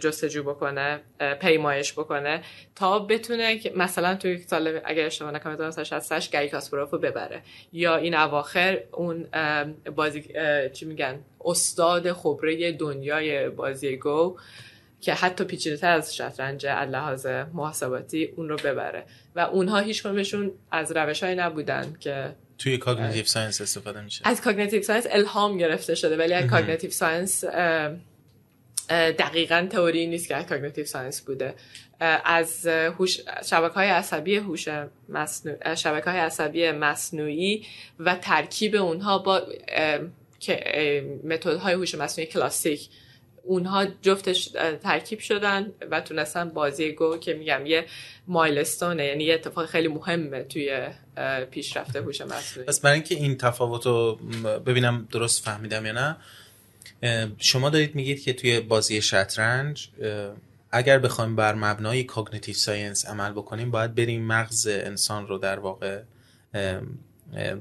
[0.00, 1.00] جستجو بکنه
[1.40, 2.42] پیمایش بکنه
[2.74, 7.42] تا بتونه که مثلا توی سال اگر اشتباه نکنم 1968 گری کاسپروف رو ببره.
[7.72, 9.26] یا این اواخر اون
[9.96, 10.28] بازی
[10.72, 14.36] چی میگن استاد خبره دنیای بازی گو
[15.06, 19.04] که حتی پیچیده تر از شطرنج لحاظ محاسباتی اون رو ببره.
[19.36, 24.28] و اونها هیچ کدومشون از روش های نبودن که توی cognitive science استفاده میشه.
[24.28, 27.44] از cognitive science الهام گرفته شده ولی از cognitive science
[28.90, 31.54] دقیقا تئوری نیست که از cognitive science بوده.
[32.24, 34.68] از هوش شبکه های عصبی هوش
[35.08, 37.66] مصنوع شبکه های عصبی مصنوعی
[37.98, 39.42] و ترکیب اونها با
[41.24, 42.88] متد های هوش مصنوعی کلاسیک
[43.46, 44.50] اونها جفتش
[44.82, 47.86] ترکیب شدن و تونستن بازی گو که میگم یه
[48.28, 50.88] milestone ه یعنی یه اتفاق خیلی مهمه توی
[51.50, 52.68] پیشرفت هوش مصنوعی.
[52.68, 54.14] پس برای اینکه این تفاوت رو
[54.66, 56.16] ببینم درست فهمیدم یا نه
[57.38, 59.88] شما دارید میگید که توی بازی شطرنج
[60.72, 66.00] اگر بخوایم بر مبنای cognitive science عمل بکنیم باید بریم مغز انسان رو در واقع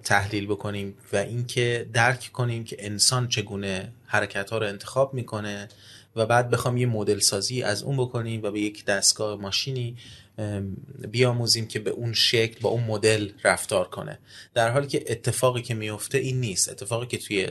[0.03, 5.69] تحلیل بکنیم و اینکه درک کنیم که انسان چگونه حرکت ها رو انتخاب می‌کنه
[6.15, 9.97] و بعد بخوام یه مدل سازی از اون بکنیم و به یک دستگاه ماشینی
[11.11, 14.19] بیاموزیم که به اون شکل با اون مدل رفتار کنه.
[14.53, 16.69] در حالی که اتفاقی که میفته این نیست.
[16.69, 17.47] اتفاقی که توی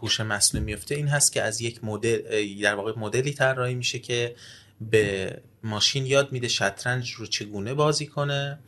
[0.00, 2.18] هوش مصنوعی میفته این هست که از یک مدل
[2.62, 4.34] در واقع مدلی طراحی میشه که
[4.80, 8.58] به ماشین یاد میده شطرنج رو چگونه بازی کنه.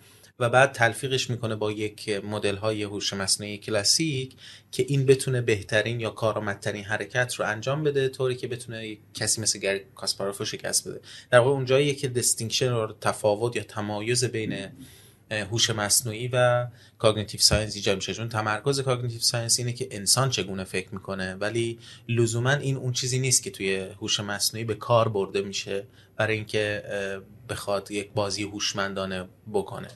[0.40, 4.36] و بعد تلفیقش می‌کنه با یک مدل های هوش مصنوعی کلاسیک
[4.72, 9.58] که این بتونه بهترین یا کارآمدترین حرکت رو انجام بده طوری که بتونه کسی مثل
[9.58, 11.00] گری کاسپاروف شکست بده.
[11.30, 14.68] در واقع اونجایی که distinction رو تفاوت یا تمایز بین
[15.30, 16.66] هوش مصنوعی و
[16.98, 18.14] cognitive science ایجاد میشه.
[18.14, 23.18] چون تمرکز cognitive science اینه که انسان چگونه فکر می‌کنه ولی لزوما این اون چیزی
[23.18, 26.82] نیست که توی هوش مصنوعی به کار برده میشه برای اینکه
[27.48, 29.88] بخواد یک بازی هوشمندانه بکنه.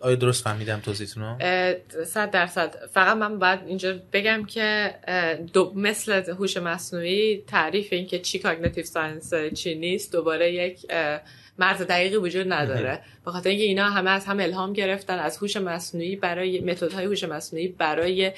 [0.00, 1.36] آیا درست فهمیدم توضیحتون رو؟
[2.04, 2.74] صد درصد.
[2.92, 4.94] فقط من باید اینجا بگم که
[5.52, 10.86] دو مثل هوش مصنوعی تعریف این که چی cognitive science چی نیست دوباره یک
[11.58, 13.00] مرز دقیقی وجود نداره.
[13.24, 17.24] به خاطر اینکه اینا همه از هم الهام گرفتن از هوش مصنوعی برای متدهای هوش
[17.24, 18.32] مصنوعی برای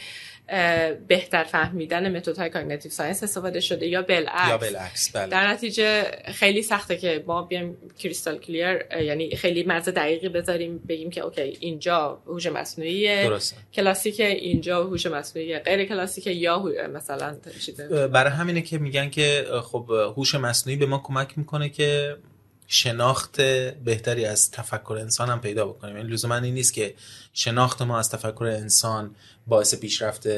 [1.09, 4.49] بهتر فهمیدن متدهای cognitive science استفاده شده یا بالعکس.
[4.49, 5.27] یا بالعکس بله.
[5.27, 11.11] در نتیجه خیلی سخته که ما بیایم crystal clear یعنی خیلی مرز دقیقی بذاریم بگیم
[11.11, 13.29] که okay اینجا هوش مصنوعی
[13.73, 17.37] کلاسیک اینجا هوش مصنوعی غیر کلاسیک یا مثلا
[18.13, 22.17] برای همینه که میگن که خب هوش مصنوعی به ما کمک می‌کنه که
[22.67, 23.41] شناخت
[23.85, 25.97] بهتری از تفکر انسان هم پیدا بکنیم.
[25.97, 26.95] یعنی لزوما این نیست که
[27.33, 29.15] شناخت ما از تفکر انسان
[29.47, 30.29] باعث پیشرفت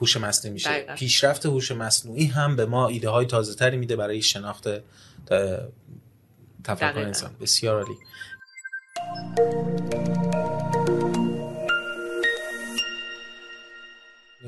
[0.00, 0.80] هوش مصنوعی میشه.
[0.80, 4.68] پیشرفت هوش مصنوعی هم به ما ایده های تازه تری میده برای شناخت
[6.64, 7.30] تفکر انسان.
[7.40, 7.96] بسیار عالی.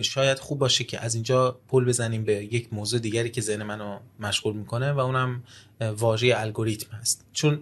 [0.02, 3.98] شاید خوب باشه که از اینجا پل بزنیم به یک موضوع دیگری که ذهن منو
[4.20, 5.42] مشغول می‌کنه و اونم
[5.80, 7.26] واژه الگوریتم هست.
[7.32, 7.60] چون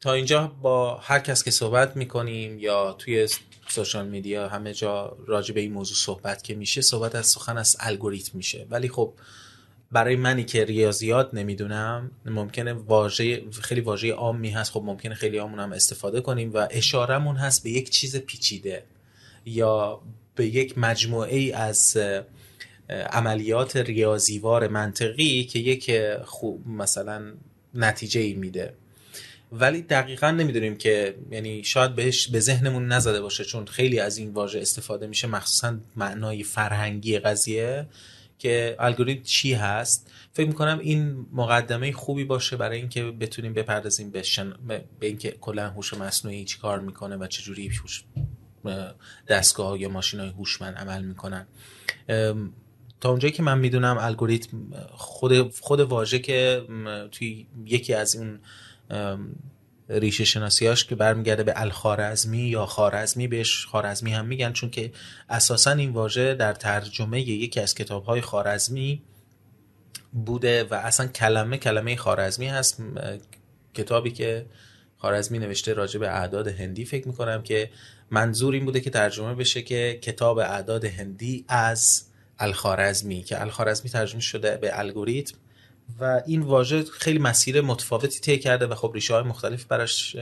[0.00, 3.28] تا اینجا با هر کس که صحبت می‌کنیم یا توی
[3.68, 7.76] سوشال میدیا همه جا راجع به این موضوع صحبت که میشه صحبت از سخن از
[7.80, 8.66] الگوریتم میشه.
[8.70, 9.12] ولی خب
[9.92, 14.72] برای منی که ریاضیات نمی‌دونم ممکنه واژه خیلی واژه عامی هست.
[14.72, 18.84] خب ممکنه خیلی عامون هم استفاده کنیم و اشارمون هست به یک چیز پیچیده
[19.44, 20.00] یا
[20.36, 21.98] به یک مجموعه ای از
[22.90, 25.90] عملیات ریاضیوار منطقی که یک
[26.24, 27.32] خوب مثلا
[27.74, 28.74] نتیجه ای میده.
[29.52, 34.30] ولی دقیقا نمی‌دونیم که یعنی شاید بهش به ذهنمون نزده باشه چون خیلی از این
[34.30, 37.86] واژه استفاده میشه مخصوصا معنای فرهنگی قضیه
[38.38, 40.10] که الگوریتم چی هست.
[40.32, 44.52] فکر می‌کنم این مقدمه خوبی باشه برای اینکه بتونیم بپردازیم به, شن...
[44.68, 47.70] به اینکه کلا هوش مصنوعی چی کار می‌کنه و چجوری
[49.28, 51.46] دستگاه یا ماشین های هوشمند عمل می‌کنن.
[53.00, 54.58] تا اونجایی که من می‌دونم الگوریتم
[54.90, 56.62] خود خود واژه که
[57.12, 58.40] توی یکی از اون
[59.88, 64.92] ریشه شناسیاش که برمیگرده به الخارزمی یا خارزمی بهش خارزمی هم میگن چون که
[65.28, 69.02] اساسا این واژه در ترجمه یکی از کتاب های خارزمی
[70.12, 72.82] بوده و اصلا کلمه کلمه خارزمی هست.
[73.74, 74.46] کتابی که
[74.98, 77.70] خارزمی نوشته راجع به اعداد هندی فکر می‌کنم که
[78.10, 82.02] منظور این بوده که ترجمه بشه که کتاب اعداد هندی از
[82.38, 85.36] الخارزمی که الخارزمی ترجمه شده به الگوریتم
[86.00, 90.16] و این واژه خیلی مسیر متفاوتی طی کرده و خب ریشه های مختلف براش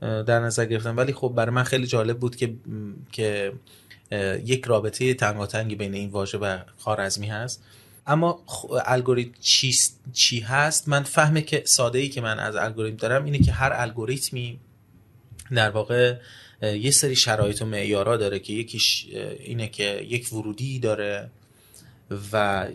[0.00, 2.54] در نظر گرفتن ولی خب برای من خیلی جالب بود که
[3.12, 3.52] که
[4.44, 7.62] یک رابطه تنگاتنگی بین این واژه و خارزمی هست.
[8.06, 8.44] اما
[8.86, 9.74] الگوریتم چی
[10.12, 13.72] چی هست؟ من فهمه که ساده ای که من از الگوریتم دارم اینه که هر
[13.74, 14.58] الگوریتمی
[15.54, 16.16] در واقع
[16.62, 19.06] یه سری شرایط و معیارا داره که یکیش
[19.38, 21.30] اینه که یک ورودی داره
[22.32, 22.66] و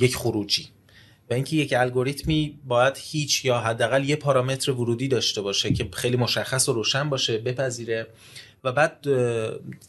[0.00, 0.68] یک خروجی.
[1.30, 6.16] و اینکه یک الگوریتمی باید هیچ یا حداقل یه پارامتر ورودی داشته باشه که خیلی
[6.16, 8.06] مشخص و روشن باشه بپذیره
[8.64, 9.06] و بعد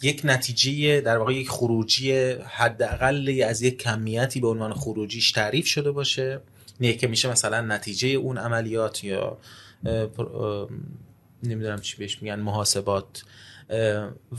[0.01, 5.91] یک نتیجه در واقع یک خروجی حداقل از یک کمیتی به عنوان خروجیش تعریف شده
[5.91, 6.41] باشه.
[6.79, 9.37] نه که میشه مثلا نتیجه اون عملیات یا
[11.43, 13.23] نمی‌دونم چی بهش میگن محاسبات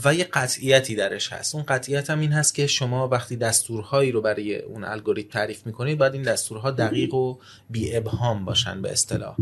[0.03, 1.55] و یه قطعیتی درش هست.
[1.55, 5.97] اون قطعیت هم این هست که شما وقتی دستورهایی رو برای اون الگوریتم تعریف می‌کنید
[5.97, 7.37] باید این دستورها دقیق و
[7.69, 9.35] بی ابهام باشن به اصطلاح.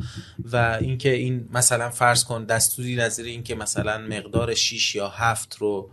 [0.51, 5.89] و اینکه این مثلا فرض کن دستوری نظیر اینکه مثلا مقدار 6 یا 7 رو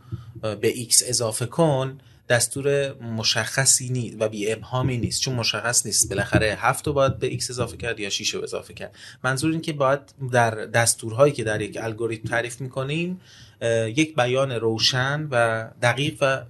[0.61, 5.21] به x اضافه کن دستور مشخصی نیست و بی ابهامی نیست.
[5.23, 6.09] چون مشخص نیست.
[6.09, 8.97] بالاخره هفت رو باید به x اضافه کرد یا 6 رو اضافه کرد.
[9.25, 10.01] منظور این که باید
[10.33, 13.21] در دستورهایی که در یک الگوریتم تعریف می‌کنیم
[13.97, 16.45] یک بیان روشن و دقیق و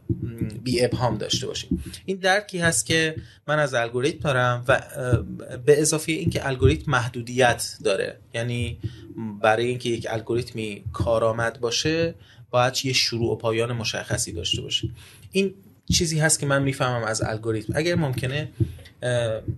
[0.63, 1.85] بی ابهام داشته باشیم.
[2.07, 3.17] این درکی هست که
[3.49, 4.83] من از الگوریتم دارم و
[5.67, 8.19] به اضافه اینکه الگوریتم محدودیت داره.
[8.35, 8.79] یعنی
[9.43, 12.15] برای اینکه یک الگوریتمی کارآمد باشه
[12.51, 14.89] باید یه شروع و پایان مشخصی داشته باشه.
[15.33, 15.55] این
[15.95, 17.73] چیزی هست که من می‌فهمم از الگوریتم.
[17.77, 18.53] اگر ممکنه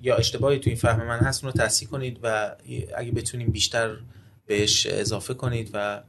[0.03, 2.57] یا اشتباهی تو این فهم من هست رو تصحیح کنید و
[2.97, 3.97] اگه بتونیم بیشتر
[4.47, 6.03] بهش اضافه کنید و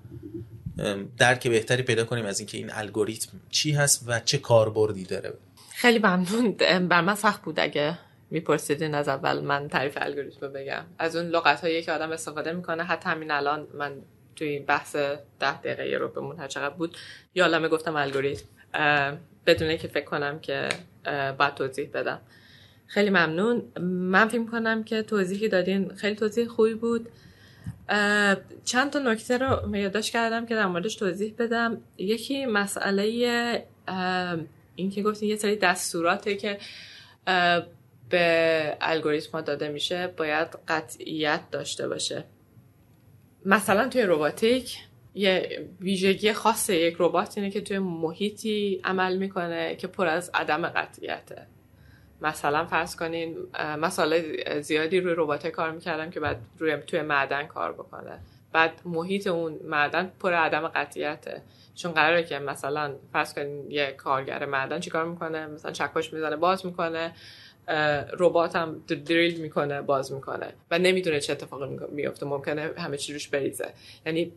[1.17, 5.33] درک بهتری پیدا کنیم از اینکه این الگوریتم چی هست و چه کاربردی داره.
[5.75, 6.51] خیلی ممنون.
[6.87, 7.97] بر من سخت بود اگه
[8.29, 10.83] میپرسیدین از اول من تعریف الگوریتم بگم.
[10.99, 13.93] از اون لغت هایی که آدم استفاده می‌کنه حتی همین الان من
[14.35, 14.95] توی بحث
[15.39, 16.97] ده دقیقه رو به هر چقدر بود
[17.35, 18.45] یا گفتم الگوریتم.
[19.45, 20.69] بدونه که فکر کنم که
[21.37, 22.21] باید توضیح بدم.
[22.87, 23.63] خیلی ممنون.
[23.81, 27.09] من فکر کنم که توضیحی دادین خیلی توضیح خوبی بود.
[28.65, 31.81] چند تا نکته رو یادداشت کردم که در موردش توضیح بدم.
[31.97, 33.03] یکی مسئله
[34.75, 36.57] این که گفتین یه سری دستوراته که
[38.09, 42.23] به الگوریتم داده میشه باید قطعیت داشته باشه.
[43.45, 44.77] مثلا توی روباتیک
[45.15, 50.67] یه ویژگی خاص یک ربات اینه که توی محیطی عمل می‌کنه که پر از عدم
[50.67, 51.47] قطعیته.
[52.21, 53.37] مثلا فرض کنین
[53.79, 58.19] مسئله زیادی روی ربات کار می‌کردم که بعد روی توی معدن کار بکنه.
[58.53, 61.41] بعد محیط اون معدن پر عدم قطعیته.
[61.75, 66.65] چون قراره که مثلا فرض کنین یه کارگر معدن چیکار می‌کنه؟ مثلا چکش می‌زنه باز
[66.65, 67.13] می‌کنه.
[68.19, 70.53] ربات هم دریل می‌کنه باز می‌کنه.
[70.71, 73.73] و نمی‌دونه چه اتفاقی میفته ممکنه همه چی روش بریزه.
[74.05, 74.31] یعنی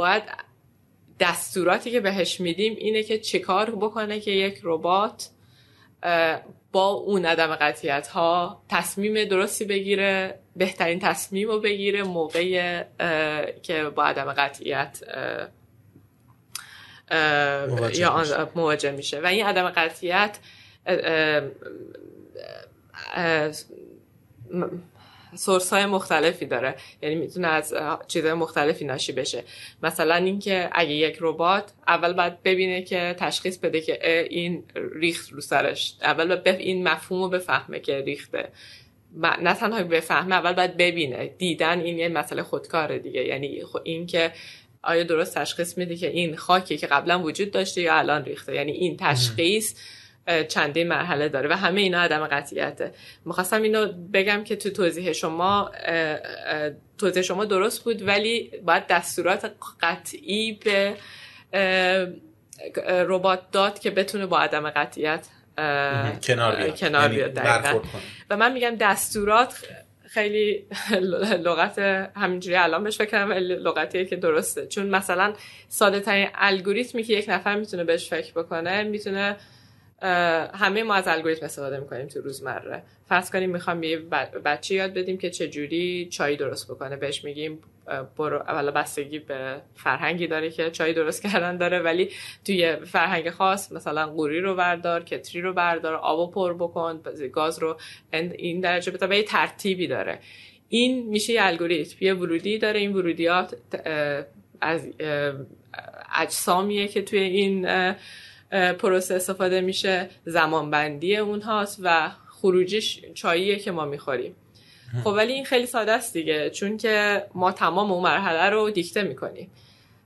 [0.00, 0.22] باید
[1.20, 5.30] دستوراتی که بهش میدیم اینه که چیکار بکنه که یک ربات
[6.72, 12.84] با اون عدم قطیت ها تصمیم درستی بگیره بهترین تصمیم رو بگیره موقع
[13.62, 15.02] که با عدم قطعیت
[17.94, 19.20] یا مواجه میشه.
[19.20, 20.38] و این عدم قطعیت
[25.34, 26.74] سورس های مختلفی داره.
[27.02, 27.74] یعنی می‌تونه از
[28.08, 29.44] چیزهای مختلفی ناشی بشه.
[29.82, 34.64] مثلا اینکه اگه یک ربات اول باید ببینه که تشخیص بده که این
[34.94, 35.94] ریخت رو سرش.
[36.02, 38.48] اول باید این مفهوم رو بفهمه که ریخته.
[39.42, 41.26] نه تنها بفهمه اول باید ببینه.
[41.38, 43.24] دیدن این یه مسئله خودکاره دیگه.
[43.24, 44.32] یعنی این که
[44.82, 48.54] آیا درست تشخیص میده که این خاکی که قبلا وجود داشته یا الان ریخته.
[48.54, 49.74] یعنی این تشخیص
[50.48, 52.92] چندین مرحله داره و همه اینا عدم قطعیته.
[53.24, 55.70] می‌خواستم اینو بگم که تو توضیح شما
[56.98, 60.94] توضیح شما درست بود ولی باید دستورات قطعی به
[62.86, 65.26] ربات داد که بتونه با عدم قطعیت
[66.22, 67.82] کنار بیاد, کنار یعنی بیاد
[68.30, 69.54] و من میگم دستورات
[70.10, 70.66] خیلی
[71.46, 71.78] لغت
[72.16, 74.66] همینجوری الان بهش فکر کنم لغتیه که درسته.
[74.66, 75.32] چون مثلا
[75.68, 79.36] ساده ترین الگوریتمی که یک نفر می‌تونه بهش فکر بکنه می‌تونه
[80.54, 82.82] همه ما از الگوریتم استفاده می‌کنیم تو روزمره.
[83.08, 83.98] فرض کنیم می‌خوام یه
[84.44, 86.96] بچه یاد بدیم که چه جوری چای درست بکنه.
[86.96, 87.58] بهش میگیم
[88.18, 92.10] برو اولا بستگی به فرهنگی داره که چای درست کردن داره ولی
[92.44, 97.00] توی فرهنگ خاص مثلا قوری رو بردار کتری رو بردار آب پر بکن
[97.32, 97.76] گاز رو
[98.12, 100.18] این درجه به یه ترتیبی داره.
[100.68, 101.96] این میشه یه الگوریتم.
[102.00, 102.80] یه ورودی داره.
[102.80, 103.54] این ورودیات
[104.60, 104.88] از
[106.16, 107.66] اجسامیه که توی این
[108.50, 114.36] پروسه استفاده میشه زمان بندی اونهاست و خروجیش چاییه که ما می‌خوریم.
[115.04, 119.02] خب ولی این خیلی ساده است دیگه چون که ما تمام اون مرحله رو دیکته
[119.02, 119.50] می‌کنیم.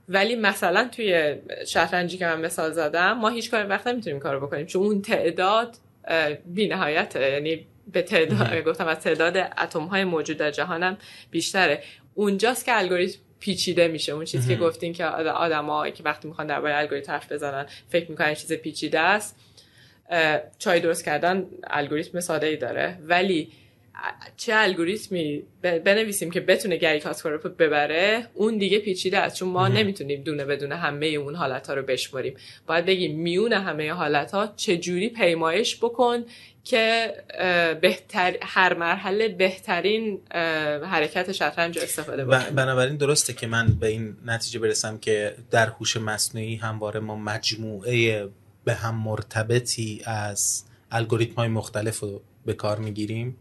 [0.09, 1.35] ولی مثلا توی
[1.67, 5.77] شطرنجی که من مثال زدم ما هیچ کار وقت نمی‌تونیم کار بکنیم چون اون تعداد
[6.45, 10.97] بی نهایته یعنی به تعداد گفتم از تعداد اتم های موجود در جهانم
[11.31, 11.83] بیشتره.
[12.13, 14.11] اونجاست که الگوریتم پیچیده میشه.
[14.11, 18.33] اون چیزی که گفتین که آدما که وقتی می‌خوان درباره الگوریتم حرف بزنن فکر می‌کنن
[18.33, 19.35] چیز پیچیده است.
[20.59, 22.97] چای درست کردن الگوریتم ساده ای داره.
[23.03, 23.49] ولی
[24.37, 29.35] چه الگوریتمی بنویسیم که بتونه گری کاسکارپ ببره اون دیگه پیچیده است.
[29.37, 32.35] چون ما نمی‌تونیم دونه بدونه همه اون حالت ها رو بشماریم
[32.67, 36.25] باید بگیم میون همه حالت ها چجوری پیمایش بکن
[36.65, 37.13] که
[37.81, 40.21] بهتر هر مرحله بهترین
[40.83, 45.97] حرکت شطرنج استفاده بکنیم بنابراین درسته که من به این نتیجه برسم که در هوش
[45.97, 48.27] مصنوعی همواره ما مجموعه
[48.63, 53.37] به هم مرتبطی از الگوریتم های مختلف رو به کار می‌گیریم.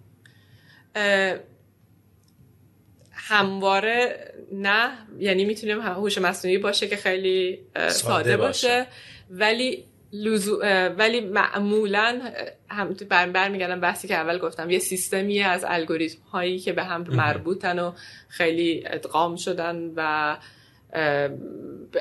[3.11, 8.69] همواره نه یعنی می‌تونیم هوش مصنوعی باشه که خیلی ساده, باشه.
[8.69, 8.87] باشه.
[9.31, 9.85] ولی
[10.15, 10.61] لزو...
[10.99, 12.21] ولی معمولا
[12.69, 17.03] هم بر برمیگردم بحثی که اول گفتم یه سیستمی از الگوریتم هایی که به هم
[17.09, 17.93] مربوطن و
[18.29, 20.37] خیلی ادغام شدن و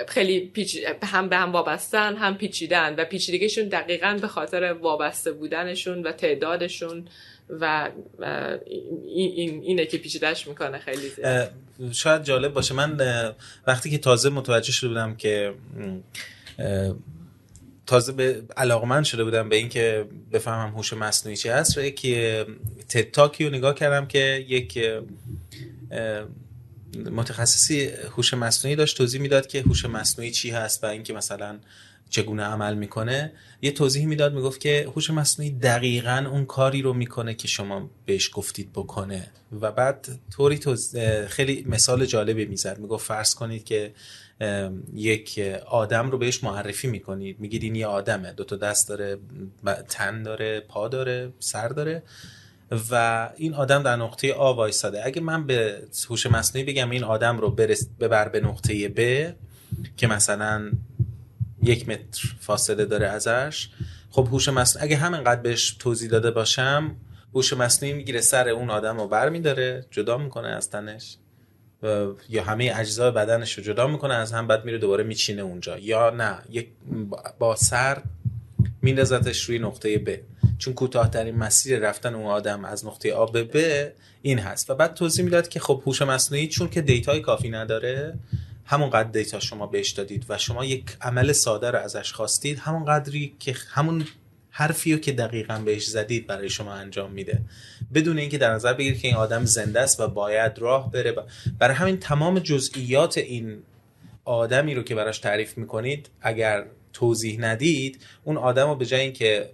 [0.07, 0.77] خیلی پیچ...
[1.03, 7.07] هم به هم وابستن هم پیچیدن و پیچیدگیشون دقیقا به خاطر وابسته بودنشون و تعدادشون
[7.49, 7.89] و
[9.15, 11.51] این اینه که پیچیدهش می‌کنه خیلی زیاد.
[11.91, 12.73] شاید جالب باشه.
[12.75, 12.97] من
[13.67, 15.53] وقتی که تازه متوجه شده بودم که
[17.85, 21.79] تازه به علاقمند شده بودم به اینکه بفهمم هوش مصنوعی چی هست.
[21.95, 22.45] که
[22.89, 24.79] تتاکی رو نگاه کردم که یک
[27.11, 31.59] متخصصی هوش مصنوعی داشت توضیح می‌داد که هوش مصنوعی چی هست و اینکه مثلا
[32.09, 33.31] چگونه عمل می‌کنه.
[33.61, 38.29] یه توضیح می‌داد می‌گفت که هوش مصنوعی دقیقا اون کاری رو می‌کنه که شما بهش
[38.33, 39.31] گفتید بکنه.
[39.61, 40.95] و بعد طوری توز...
[41.27, 42.79] خیلی مثال جالبی می‌زد.
[42.79, 43.93] می‌گفت فرض کنید که
[44.93, 48.33] یک آدم رو بهش معرفی می‌کنید میگید این یه آدمه.
[48.33, 49.17] دو تا دست داره
[49.89, 52.03] تن داره پا داره سر داره
[52.91, 55.05] و این آدم در نقطه آ وایساده.
[55.05, 59.31] اگه من به هوش مصنوعی بگم این آدم رو برس ببر به نقطه ب
[59.97, 60.71] که مثلا
[61.63, 63.69] یک متر فاصله داره ازش
[64.09, 66.95] خب هوش مصنوعی اگه همینقدر بهش توضیح داده باشم
[67.33, 71.17] هوش مصنوعی می‌گیره سر اون آدم رو بر میداره جدا می‌کنه از تنش.
[72.29, 75.77] یا همه اجزای بدنش رو جدا می‌کنه از هم بعد میره دوباره میچینه اونجا.
[75.77, 76.67] یا نه یک
[77.39, 78.01] با سر
[78.81, 80.17] میندازتش روی نقطه ب.
[80.57, 83.57] چون کوتاهترین مسیر رفتن اون آدم از نقطه آ به ب
[84.21, 84.69] این هست.
[84.69, 88.13] و بعد توضیح می‌داد که خب هوش مصنوعی چون که data ی کافی نداره
[88.65, 92.85] همون قدر data شما بهش دادید و شما یک عمل ساده رو ازش خواستید همون
[92.85, 94.05] قدری که همون
[94.49, 97.41] حرفی رو که دقیقا بهش زدید برای شما انجام میده.
[97.93, 101.15] بدون اینکه در نظر بگیرید که این آدم زنده است و باید راه بره
[101.59, 103.57] برای همین تمام جزئیات این
[104.25, 109.49] آدمی رو که براش تعریف می‌کنید اگر توضیح ندید اون آدم رو به جای اینکه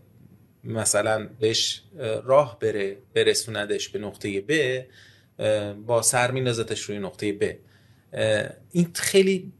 [0.63, 1.81] مثلا بهش
[2.23, 4.81] راه بره برسوندش به نقطه ب
[5.85, 7.55] با سر میندازتش روی نقطه ب.
[8.71, 9.51] این خیلی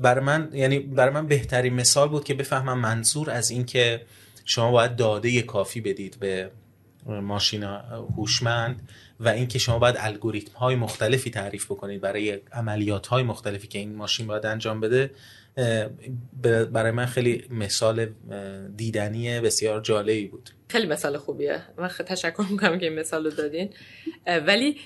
[0.00, 4.00] برای من یعنی برای من بهترین مثال بود که بفهمم منظور از اینکه
[4.44, 6.50] شما باید داده کافی بدید به
[7.08, 7.62] ماشین
[8.16, 8.88] هوشمند
[9.20, 13.94] و اینکه شما باید الگوریتم های مختلفی تعریف بکنید برای عملیات های مختلفی که این
[13.94, 15.10] ماشین باید انجام بده
[16.72, 18.08] برای من خیلی مثال
[18.76, 20.50] دیدنی بسیار جالبی بود.
[20.68, 21.62] خیلی مثال خوبیه.
[21.78, 23.70] من تشکر می‌کنم که این مثال رو دادین.
[24.46, 24.76] ولی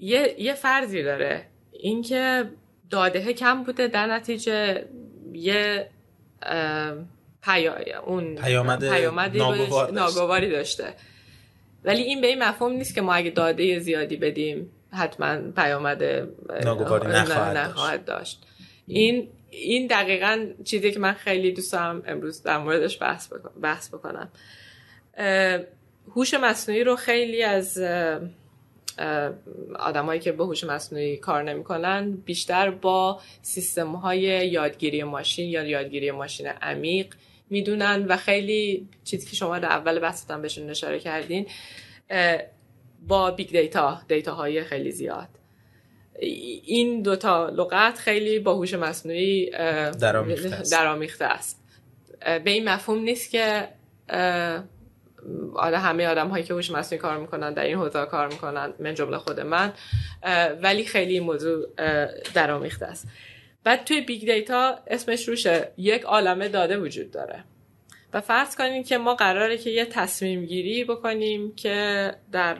[0.00, 1.44] یه, یه فرضی داره.
[1.72, 2.44] اینکه
[2.90, 4.84] داده کم بوده در نتیجه
[5.32, 5.88] یه.
[8.06, 9.36] اون پیامد
[9.92, 10.94] ناگواری داشته.
[11.84, 16.02] ولی این به این مفهوم نیست که ما اگه داده زیادی بدیم حتما پیامد
[16.64, 18.46] ناگواری نخواهد, نخواهد داشت.
[18.86, 24.28] این این دقیقا چیزی که من خیلی دوست دارم امروز در موردش بحث, بحث بکنم
[26.16, 27.78] هوش مصنوعی رو خیلی از
[29.78, 36.10] آدمایی که به هوش مصنوعی کار نمی‌کنن بیشتر با سیستم های یادگیری ماشین یا یادگیری
[36.10, 37.14] ماشین عمیق
[37.50, 41.46] می‌دونن و خیلی چیزی که شما در اول بحثتان بهشون اشاره کردین
[43.06, 45.28] با big data data های خیلی زیاد.
[46.64, 49.50] این دوتا لغت خیلی با هوش مصنوعی
[50.70, 51.64] درآمیخته است.
[52.20, 53.68] به این مفهوم نیست که
[55.54, 58.94] آره همه آدم هایی که هوش مصنوعی کار می‌کنن در این حوزه کار می‌کنن من
[58.94, 59.72] جمله خود من
[60.62, 61.66] ولی خیلی این موضوع
[62.34, 63.08] درآمیخته است.
[63.64, 65.72] بعد توی big data اسمش روشه.
[65.76, 67.44] یک عالمه داده وجود داره.
[68.12, 72.58] و فرض کنیم که ما قراره که یه تصمیم گیری بکنیم که در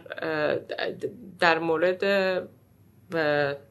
[1.40, 2.04] در مورد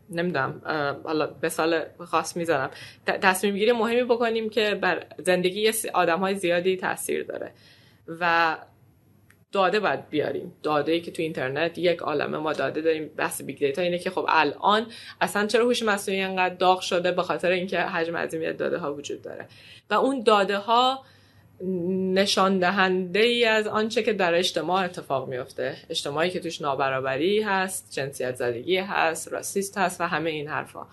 [0.09, 0.61] نمی‌دونم
[1.03, 2.69] حالا مثال خاص می‌زنم
[3.05, 7.51] تصمیم گیری مهمی بکنیم که بر زندگی آدم های زیادی تاثیر داره.
[8.07, 8.57] و
[9.52, 10.54] داده باید بیاریم.
[10.64, 13.10] داده ای که تو اینترنت یک عالمه ما داده داریم.
[13.18, 14.86] بحث big data اینه که خب الان
[15.22, 19.22] اصلا چرا هوش مصنوعی انقدر داغ شده به خاطر اینکه حجم عظیمی داده ها وجود
[19.22, 19.48] داره؟
[19.89, 21.04] و اون داده ها
[22.14, 27.91] نشان دهنده ای از آنچه که در اجتماع اتفاق میفته اجتماعی که توش نابرابری هست
[27.91, 30.88] جنسیت زدگی هست racist هست و همه این حرفا.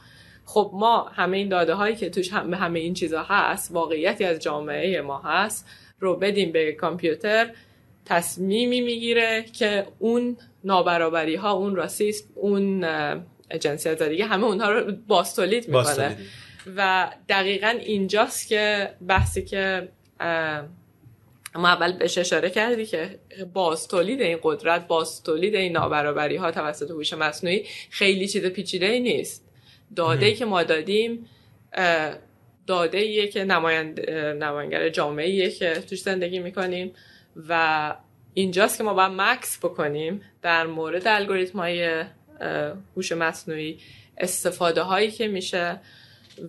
[0.45, 4.39] خب ما همه این داده هایی که توش هم همه این چیزا هست واقعیتی از
[4.39, 5.69] جامعه ما هست
[6.01, 7.51] رو بدیم به کامپیوتر.
[8.05, 12.87] تصمیمی می‌گیره که اون نابرابری ها اون راسیسم اون
[13.61, 16.17] جنسیت زدگی همه اونها رو باستولید می‌کنه.
[16.77, 19.89] و دقیقا اینجاست که بحثی که
[21.55, 23.19] ما اول بهش اشاره کردی که
[23.53, 28.87] باز تولید این قدرت باز تولید این نابرابری ها توسط هوش مصنوعی خیلی چیز پیچیده
[28.87, 29.45] ای نیست.
[29.97, 31.27] داده ای که ما دادیم
[32.67, 36.93] داده ایه که نمایند نماینگر جامعه ایه که توش زندگی می‌کنیم.
[37.49, 37.95] و
[38.35, 42.05] اینجاست که ما باید مکس بکنیم در مورد الگوریتم های
[42.97, 43.78] هوش مصنوعی
[44.18, 45.80] استفاده هایی که میشه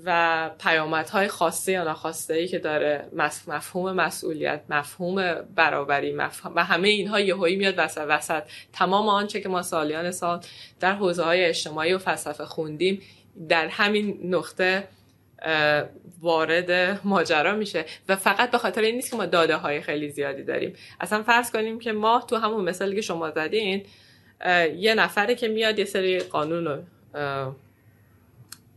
[0.06, 3.10] و پیامدهای خاصه یا ناخواسته ای که داره
[3.48, 8.44] مفهوم مسئولیت مفهوم برابری مفهوم و همه اینها یهویی میاد وسط وسط.
[8.74, 10.40] تمام آنچه که ما سالیان سال
[10.80, 13.02] در حوزه های اجتماعی و فلسفه خوندیم
[13.50, 14.88] در همین نقطه
[16.22, 20.44] وارد ماجرا میشه و فقط به خاطر این نیست که ما داده های خیلی زیادی
[20.44, 20.74] داریم.
[21.00, 23.86] اصلا فرض کنیم که ما تو همون مثالی که شما زدین
[24.78, 26.84] یه نفره که میاد یه سری قانون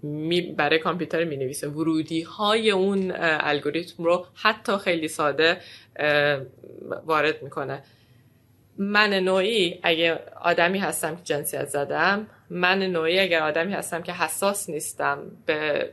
[0.02, 5.60] می برای کامپیوتر می نویسه ورودی های اون الگوریتم رو حتی خیلی ساده
[7.06, 7.82] وارد می‌کنه.
[8.78, 14.70] من نوعی اگه آدمی هستم که جنسیت زدم من نوعی اگر آدمی هستم که حساس
[14.70, 15.90] نیستم به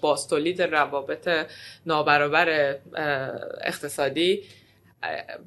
[0.00, 1.46] باستولید روابط
[1.86, 2.76] نابرابر
[3.64, 4.42] اقتصادی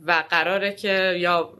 [0.07, 1.53] و قراره که یا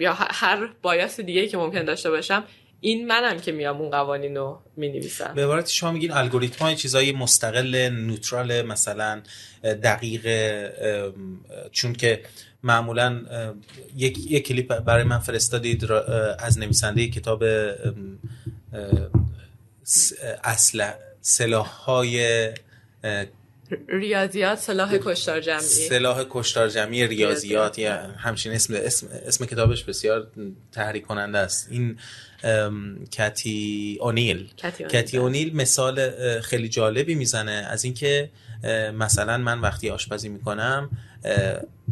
[0.00, 2.44] یا هر بایاس دیگه که ممکن داشته باشم
[2.84, 6.76] این منم که میام اون قوانین رو می نویسم به عبارت شما میگین الگوریتم های
[6.76, 9.22] چیزای مستقل نوترال مثلا
[9.62, 10.26] دقیق
[11.72, 12.22] چون که
[12.62, 13.22] معمولا
[13.96, 15.92] یک, یک کلیپ برای من فرستادید
[16.38, 17.44] از نویسنده کتاب
[20.44, 22.50] اصل سلاح های
[23.88, 25.60] ریاضیات سلاح کشتار جمعی.
[25.60, 30.30] سلاح کشتار جمعی ریاضیات یا همچین اسم, اسم, اسم کتابش بسیار
[30.72, 31.68] تحریک کننده است.
[31.70, 31.98] این
[33.12, 34.50] کتی اونیل.
[34.90, 36.10] کتی اونیل مثال
[36.40, 38.30] خیلی جالبی می‌زنه از اینکه
[38.94, 40.90] مثلا من وقتی آشپزی می‌کنم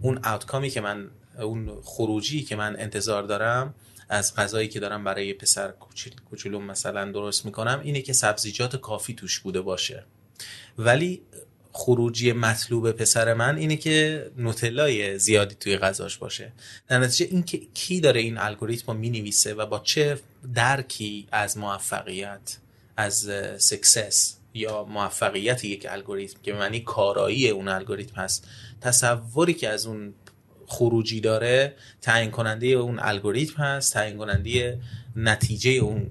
[0.00, 1.10] اون آوتکامی که من
[1.40, 3.74] اون خروجی که من انتظار دارم
[4.08, 5.74] از غذایی که دارم برای پسر
[6.30, 10.04] کوچولوم مثلا درست می‌کنم اینه که سبزیجات کافی توش بوده باشه.
[10.78, 11.22] ولی
[11.72, 16.52] خروجی مطلوب پسر من اینه که نوتلای زیادی توی غذاش باشه.
[16.88, 20.18] در نتیجه اینکه کی داره این الگوریتم رو می‌نویسه و با چه
[20.54, 22.56] درکی از موفقیت
[22.96, 28.48] از سکسس یا موفقیت یک الگوریتم که معنی کارایی اون الگوریتم هست
[28.80, 30.14] تصوری که از اون
[30.66, 34.78] خروجی داره تعیین کننده اون الگوریتم هست تعیین کننده
[35.16, 36.10] نتیجه اون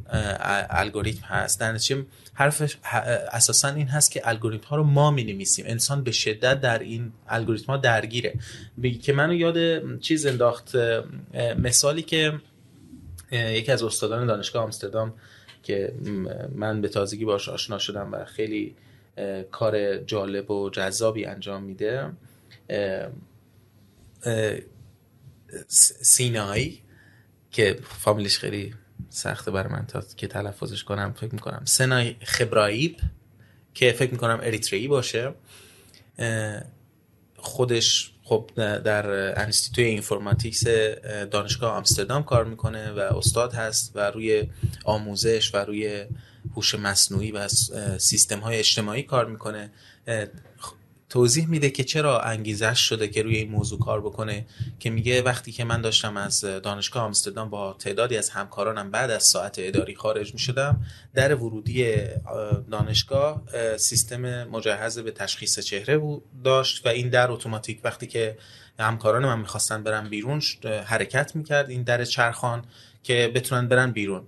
[0.69, 1.59] الگوریتم هست.
[1.59, 2.75] در نتیجه حرف
[3.31, 7.11] اساسا این هست که الگوریتم ها رو ما می نویسیم انسان به شدت در این
[7.27, 8.33] الگوریتم ها درگیره
[9.01, 10.75] که منو یاد چیز انداخت
[11.57, 12.33] مثالی که
[13.31, 15.13] یکی از استادان دانشگاه آمستردام
[15.63, 15.93] که
[16.55, 18.75] من به تازگی باش آشنا شدم و خیلی
[19.51, 22.11] کار جالب و جذابی انجام میده
[26.01, 26.81] سینایی
[27.51, 28.73] که فامیلش خیلی
[29.09, 31.61] سخته برای من تا که تلفظش کنم فکر می‌کنم.
[31.65, 32.97] سنای خبراییب
[33.73, 35.33] که فکر می‌کنم اریتری باشه
[37.37, 40.67] خودش خب در انستیتوی اینفورماتیکس
[41.31, 44.47] دانشگاه آمستردام کار می‌کنه و استاد هست و روی
[44.85, 46.05] آموزش و روی
[46.55, 47.47] هوش مصنوعی و
[47.97, 49.71] سیستم های اجتماعی کار می‌کنه.
[51.11, 54.45] توضیح میده که چرا انگیزش شده که روی این موضوع کار بکنه
[54.79, 59.23] که میگه وقتی که من داشتم از دانشگاه آمستردام با تعدادی از همکارانم بعد از
[59.23, 61.95] ساعت اداری خارج می‌شدم در ورودی
[62.71, 63.43] دانشگاه
[63.77, 68.37] سیستم مجهز به تشخیص چهره داشت و این در اتوماتیک وقتی که
[68.79, 70.41] همکاران من می‌خواستن برن بیرون
[70.85, 72.65] حرکت می‌کرد این در چرخان
[73.03, 74.27] که بتونن برن بیرون.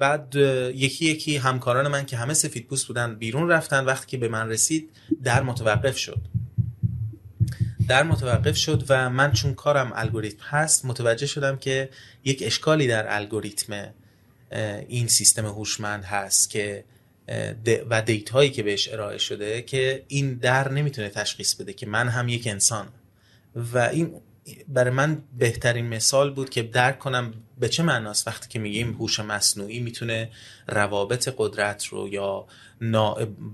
[0.00, 0.34] بعد
[0.74, 4.48] یکی یکی همکاران من که همه سفید پوست بودن بیرون رفتن وقتی که به من
[4.48, 4.90] رسید
[5.24, 6.20] در متوقف شد.
[7.88, 11.88] در متوقف شد و من چون کارم الگوریتم هست متوجه شدم که
[12.24, 13.94] یک اشکالی در الگوریتم
[14.88, 16.84] این سیستم هوشمند هست که
[17.90, 22.08] و دیت هایی که بهش ارائه شده که این در نمی‌تونه تشخیص بده که من
[22.08, 22.88] هم یک انسان
[23.54, 24.20] و این
[24.68, 29.20] برای من بهترین مثال بود که درک کنم به چه معناست وقتی که میگیم هوش
[29.20, 30.30] مصنوعی می‌تونه
[30.68, 32.46] روابط قدرت رو یا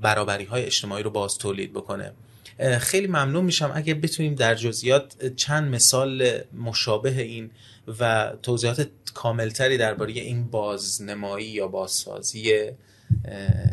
[0.02, 2.12] برابری های اجتماعی رو باز تولید بکنه.
[2.78, 7.50] خیلی ممنون میشم اگه بتونیم در جزئیات چند مثال مشابه این
[8.00, 12.70] و توضیحات کاملتری درباره این بازنمایی یا بازسازی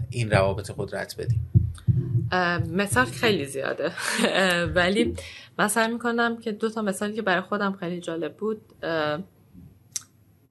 [0.10, 1.53] این روابط قدرت بدیم.
[2.70, 3.92] مثال خیلی زیاده.
[4.76, 5.16] ولی
[5.60, 8.62] من سعی می‌کنم که دو تا مثالی که برای خودم خیلی جالب بود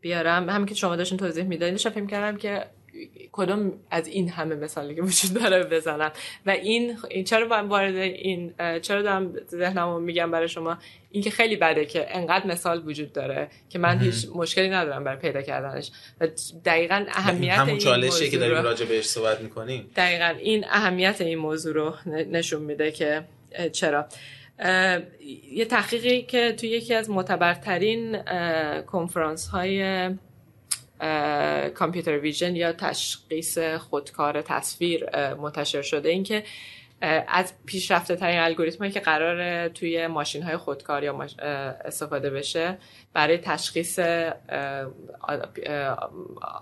[0.00, 0.48] بیارم.
[0.48, 2.66] همین که شما داشتین توضیح می‌دادین فکر کردم که
[3.32, 6.12] کدوم از این همه مثالی که وجود داره بزنم
[6.46, 10.78] و این, چرا وارد این چرا دارم ذهنمو میگم برای شما؟
[11.10, 15.18] این که خیلی بده که انقدر مثال وجود داره که من هیچ مشکلی ندارم برای
[15.18, 15.90] پیدا کردنش.
[16.20, 16.28] و
[16.64, 19.90] دقیقا اهمیت همون این چالشی که داریم راجع بهش صحبت می‌کنیم.
[19.96, 23.24] دقیقا این اهمیت این موضوع رو نشون میده که
[23.72, 24.06] چرا.
[25.52, 28.22] یه تحقیقی که توی یکی از معتبرترین
[28.82, 30.10] کنفرانس های
[31.74, 36.08] کامپیوتر ویژن یا تشخیص خودکار تصویر منتشر شده.
[36.08, 36.42] این که
[37.02, 41.26] اه، از پیشرفته ترین الگوریتم که قرار توی ماشین های خودکار یا
[41.84, 42.78] استفاده بشه
[43.12, 43.98] برای تشخیص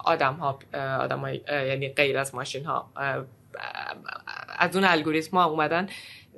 [0.04, 0.58] آدم ها
[1.00, 2.90] آدم های یعنی غیر از ماشین ها
[4.58, 5.88] از اون الگوریتم ها اومدن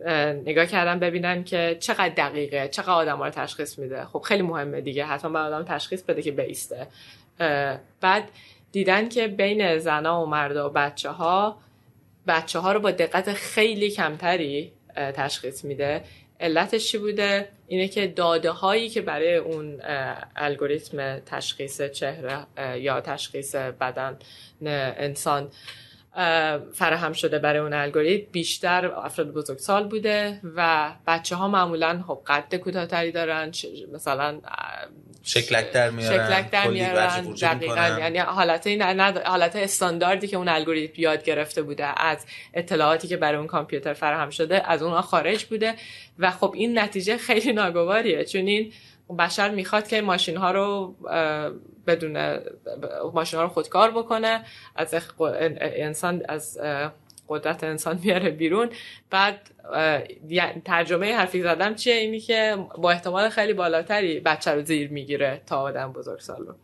[0.07, 4.05] اه، نگاه کردن ببینن که چقدر دقیقه چقدر آدم ها رو تشخیص میده.
[4.05, 5.05] خب خیلی مهمه دیگه.
[5.05, 6.87] حتما باید آدم تشخیص بده که بیسته.
[8.01, 8.29] بعد
[8.73, 11.59] دیدن که بین زنا و مردا و بچه ها
[12.27, 16.05] بچه ها رو با دقت خیلی کمتری تشخیص میده.
[16.41, 19.81] علتش چی بوده؟ اینه که داده هایی که برای اون
[20.37, 24.19] الگوریتم تشخیص چهره یا تشخیص بدن
[24.63, 25.51] انسان
[26.15, 32.23] اه، فراهم شده برای اون الگوریتم بیشتر افراد بزرگسال بوده و بچه ها معمولا خب
[32.27, 33.53] قد کوتاهتری دارن
[33.93, 34.41] مثلا
[35.23, 37.25] شکلک در میارن شکلک در میارن
[37.59, 37.99] دقیقا.
[38.01, 38.67] یعنی حالت
[39.27, 44.31] حالت استانداردی که اون الگوریتم یاد گرفته بوده از اطلاعاتی که برای اون کامپیوتر فراهم
[44.31, 45.75] شده از اونها خارج بوده
[46.19, 48.73] و خب این نتیجه خیلی ناگواریه چون این
[49.19, 50.97] بشر می‌خواد که ماشین ها رو
[51.87, 52.39] بدون
[53.15, 54.45] ماشین ها رو خودکار بکنه
[54.77, 54.95] از
[55.61, 56.59] انسان از
[57.39, 58.71] قدرت انسان میاره بیرون.
[59.11, 59.51] بعد
[60.29, 65.41] یعنی ترجمه حرفی زدم چیه؟ اینی که با احتمال خیلی بالاتری بچه رو زیر می‌گیره
[65.47, 66.55] تا آدم بزرگسال رو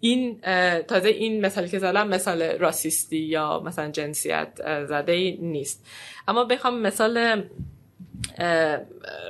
[0.00, 0.40] این
[0.88, 4.48] تازه این مثالی که زدم مثال راسیستی یا مثلا جنسیت
[4.88, 5.86] زده ای نیست.
[6.28, 7.42] اما بخوام مثال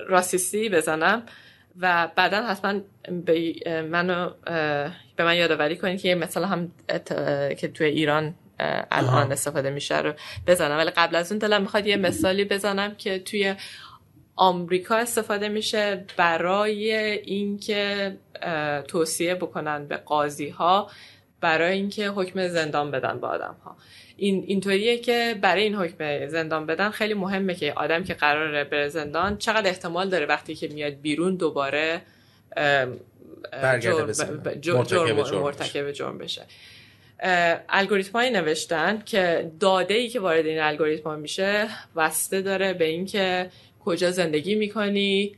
[0.07, 1.23] راسیستی بزنم
[1.81, 2.81] و بعدا حتما
[3.27, 3.55] به
[3.91, 4.31] منو
[5.17, 6.73] به من یادآوری کنید که یه مثال هم
[7.57, 9.33] که توی ایران الان.
[9.33, 10.13] استفاده میشه رو
[10.47, 10.77] بزنم.
[10.77, 13.55] ولی قبل از اون دلم می‌خواد یه مثالی بزنم که توی
[14.37, 18.17] آمریکا استفاده میشه برای اینکه
[18.89, 20.91] توصیه بکنن به قاضی ها
[21.41, 23.77] برای اینکه حکم زندان بدن به آدم ها
[24.17, 28.89] این اینطوریه که برای این حکم زندان بدن خیلی مهمه که آدم که قراره بره
[28.89, 32.03] زندان چقدر احتمال داره وقتی که میاد بیرون دوباره
[33.81, 36.43] جرم مرتکب جرم بشه.
[37.69, 43.51] الگوریتم نوشتن که داده ای که وارد این الگوریتم میشه وسته داره به اینکه
[43.85, 45.37] کجا زندگی می‌کنی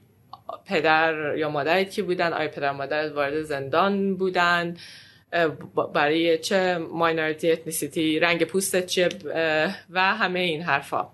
[0.66, 4.77] پدر یا مادرت کی بودن آیا پدر مادرت وارد زندان بودن
[5.95, 8.99] برای چه minority ethnicity رنگ پوستت
[9.35, 11.09] اه، و همه این حرفا.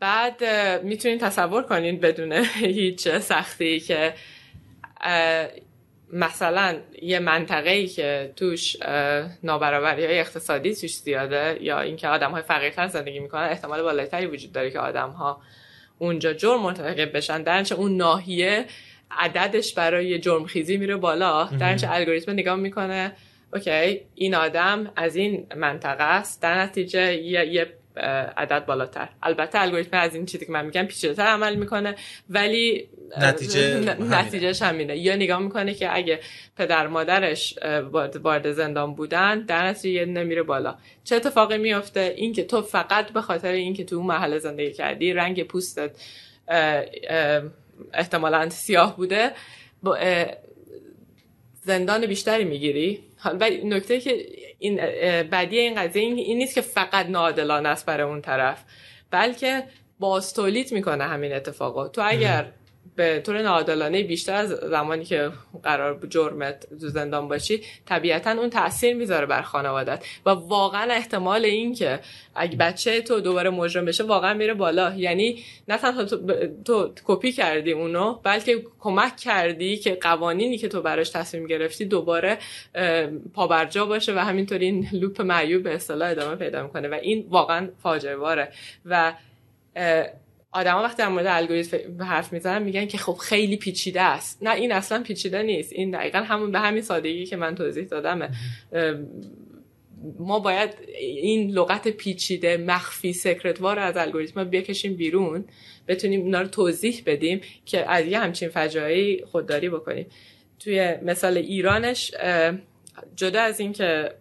[0.00, 0.44] بعد
[0.84, 4.14] می‌تونین تصور کنین بدون هیچ سختی که
[6.12, 8.76] مثلا یه منطقه ای که توش
[9.42, 14.52] نابرابری های اقتصادی توش زیاده یا اینکه آدم های فقیرتر زندگی می‌کنن احتمال بالاتری وجود
[14.52, 15.40] داره که آدم ها
[15.98, 17.42] اونجا جرم مرتکب بشن.
[17.42, 18.64] درنچه اون ناحیه
[19.10, 21.44] عددش برای جرم خیزی میره بالا.
[21.44, 23.12] درنچه الگوریتم نگاه می‌کنه
[23.52, 26.42] اوکی این آدم از این منطقه است.
[26.42, 27.66] در نتیجه یه,
[28.36, 29.08] عدد بالاتر.
[29.22, 31.94] البته الگوریتم از این چیزی که من میگم پیچیده‌تر عمل می‌کنه
[32.30, 32.88] ولی
[33.18, 34.18] نتیجه همینه.
[34.18, 34.96] نتیجهش همینه.
[34.96, 36.20] یا نگاه می‌کنه که اگه
[36.56, 37.58] پدر مادرش
[38.22, 40.74] وارد زندان بودن در نتیجه نمیره بالا.
[41.04, 45.42] چه اتفاقی میفته اینکه تو فقط به خاطر اینکه تو اون محله زندگی کردی رنگ
[45.42, 45.90] پوستت
[47.94, 49.30] احتمالاً سیاه بوده
[51.64, 54.26] زندان بیشتری می‌گیری؟ ولی نکته که
[54.58, 54.76] این
[55.22, 58.64] بدی این قضیه این, نیست که فقط ناعادلانه است برای اون طرف
[59.10, 59.64] بلکه
[59.98, 61.88] باز تولید می‌کنه همین اتفاقا.
[61.88, 62.52] تو اگر
[62.96, 65.30] به طور ناعادلانه بیشتر از زمانی که
[65.62, 72.00] قرار جرمت زندان باشی طبیعتا اون تاثیر می‌ذاره بر خانوادت و واقعا احتمال این که
[72.34, 74.94] اگه بچه تو دوباره مجرم بشه واقعا میره بالا.
[74.96, 76.18] یعنی نه تنها تو,
[76.64, 82.38] تو کپی کردی اونو بلکه کمک کردی که قوانینی که تو براش تصمیم گرفتی دوباره
[83.34, 86.88] پابرجا باشه و همینطوری این لوپ معیوب به اصطلاح ادامه پیدا می‌کنه.
[86.88, 88.16] و این واقعا فاجعه
[88.84, 89.12] و
[90.52, 94.42] آدما وقتی در مورد الگوریتم حرف می‌زنن میگن که خب خیلی پیچیده است.
[94.42, 95.72] نه این اصلا پیچیده نیست.
[95.72, 98.30] این دقیقا همون به همین سادگی که من توضیح دادمه.
[98.72, 98.94] اه،
[100.18, 105.44] ما باید این لغت پیچیده مخفی سکرتوار از الگوریتم بکشیم بیرون.
[105.88, 110.06] بتونیم اینا رو توضیح بدیم که از یه همچین فجایعی خودداری بکنیم.
[110.58, 112.14] توی مثال ایرانش
[113.16, 114.14] جدا از این که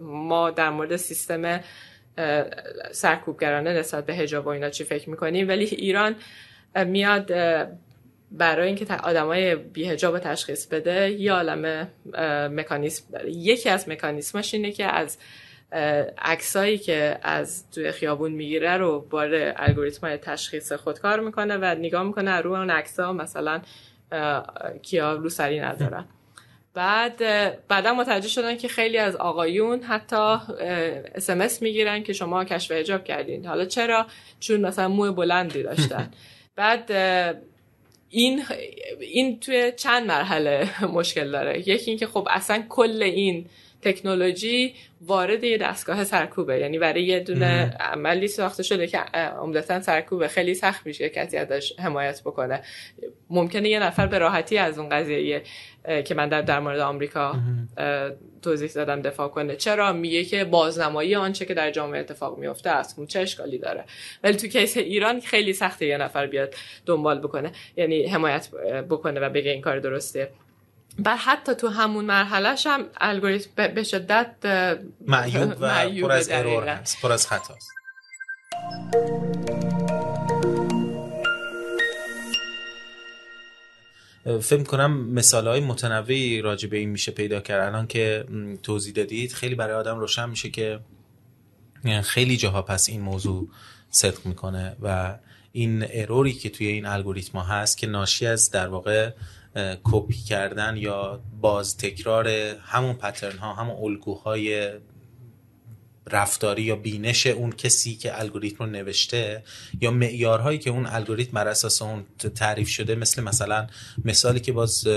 [0.00, 1.60] ما در مورد سیستم
[2.92, 6.16] سرکوبگرانه نسبت به هجاب و اینا چی فکر می‌کنیم ولی ایران
[6.86, 7.32] میاد
[8.32, 11.88] برای اینکه آدمای بیهجاب تشخیص بده یه عالم
[12.56, 15.18] مکانیسم یکی از مکانیسمش اینه که از
[16.18, 22.02] عکسایی که از توی خیابون می‌گیره رو بار الگوریتم های تشخیص خودکار می‌کنه و نگاه
[22.02, 23.60] می‌کنه رو اون عکسا مثلا
[24.82, 26.04] کیا رو سری ندارن.
[26.76, 27.18] بعد
[27.68, 30.36] بعدا متوجه شدن که خیلی از آقایون حتی
[31.14, 33.46] اسمس می‌گیرن که شما کشف حجاب کردین.
[33.46, 34.06] حالا چرا؟
[34.40, 36.10] چون مثلا موی بلندی داشتن.
[36.56, 36.92] بعد
[38.10, 38.42] این
[39.00, 41.58] این توی چند مرحله مشکل داره.
[41.68, 43.46] یکی اینکه خب اصلا کل این
[43.92, 46.58] تکنولوژی وارد یه دستگاه سرکوبه.
[46.58, 50.28] یعنی برای یه دونه عملی ساخته شده که عمدتا سرکوبه.
[50.28, 52.62] خیلی سخت میشه کسی ازش حمایت بکنه.
[53.30, 55.42] ممکنه یه نفر به راحتی از اون قضیه
[56.04, 57.34] که من در, در مورد آمریکا
[58.42, 59.56] توضیح دادم دفاع کنه.
[59.56, 62.98] چرا؟ میگه که بازنمایی آنچه که در جامعه اتفاق میفته است.
[62.98, 63.84] اون چه اشکالی داره؟
[64.24, 66.54] ولی تو کیس ایران خیلی سخته یه نفر بیاد
[66.86, 67.52] دنبال بکنه.
[67.76, 68.48] یعنی حمایت
[68.90, 70.28] بکنه و بگه این کار درسته.
[71.04, 74.30] و حتی تو همون مرحلهش هم الگوریتم به شدت
[75.06, 77.70] معیوب و پر از ارور هست پر از خطاست.
[84.40, 87.68] فکر کنم مثال های متنوعی راجع به این میشه پیدا کرد.
[87.68, 88.24] الان که
[88.62, 90.80] توضیح دادید خیلی برای آدم روشن میشه که
[92.02, 93.48] خیلی جاها پس این موضوع
[93.90, 95.18] صدق می‌کنه و
[95.52, 99.10] این اروری که توی این الگوریتما هست که ناشی از در واقع
[99.84, 102.28] کپی کردن یا باز تکرار
[102.62, 104.70] همون پترن ها همون الگوهای
[106.10, 109.42] رفتاری یا بینش اون کسی که الگوریتم رو نوشته
[109.80, 112.04] یا معیارهایی که اون الگوریتم بر اساس اون
[112.34, 113.66] تعریف شده مثل مثلا
[114.04, 114.88] مثالی که باز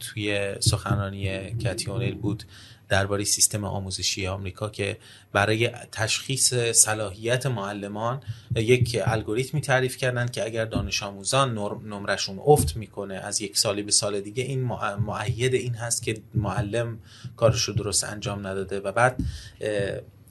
[0.00, 2.44] توی سخنرانی کتیونل بود
[2.88, 4.98] درباره سیستم آموزشی آمریکا که
[5.32, 8.22] برای تشخیص صلاحیت معلمان
[8.54, 13.92] یک الگوریتمی تعریف کردن که اگر دانش آموزان نمرشون افت می‌کنه از یک سالی به
[13.92, 14.62] سال دیگه این
[14.98, 16.98] معید این هست که معلم
[17.36, 19.20] کارش رو درست انجام نداده و بعد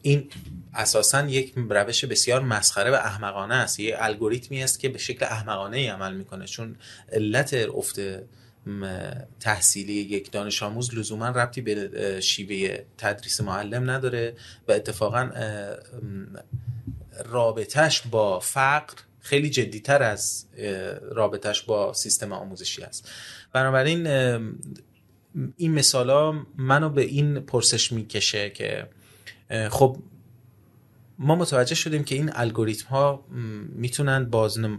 [0.02, 0.30] این
[0.74, 3.80] اساسا یک روش بسیار مسخره و احمقانه است.
[3.80, 6.76] یه الگوریتمی است که به شکل احمقانه ای عمل می‌کنه چون
[7.12, 8.00] علت افت
[9.40, 14.36] تحصیلی یک دانش آموز لزوما ربطی به شیوه تدریس معلم نداره
[14.68, 15.30] و اتفاقا
[17.26, 20.46] رابطش با فقر خیلی جدیتر از
[21.12, 23.12] رابطش با سیستم آموزشی است.
[23.54, 24.08] بنابراین
[25.58, 28.88] این مثالا منو به این پرسش می‌کشه که
[29.70, 29.98] خب
[31.20, 33.26] ما متوجه شدیم که این الگوریتم ها
[33.70, 34.30] می‌تونن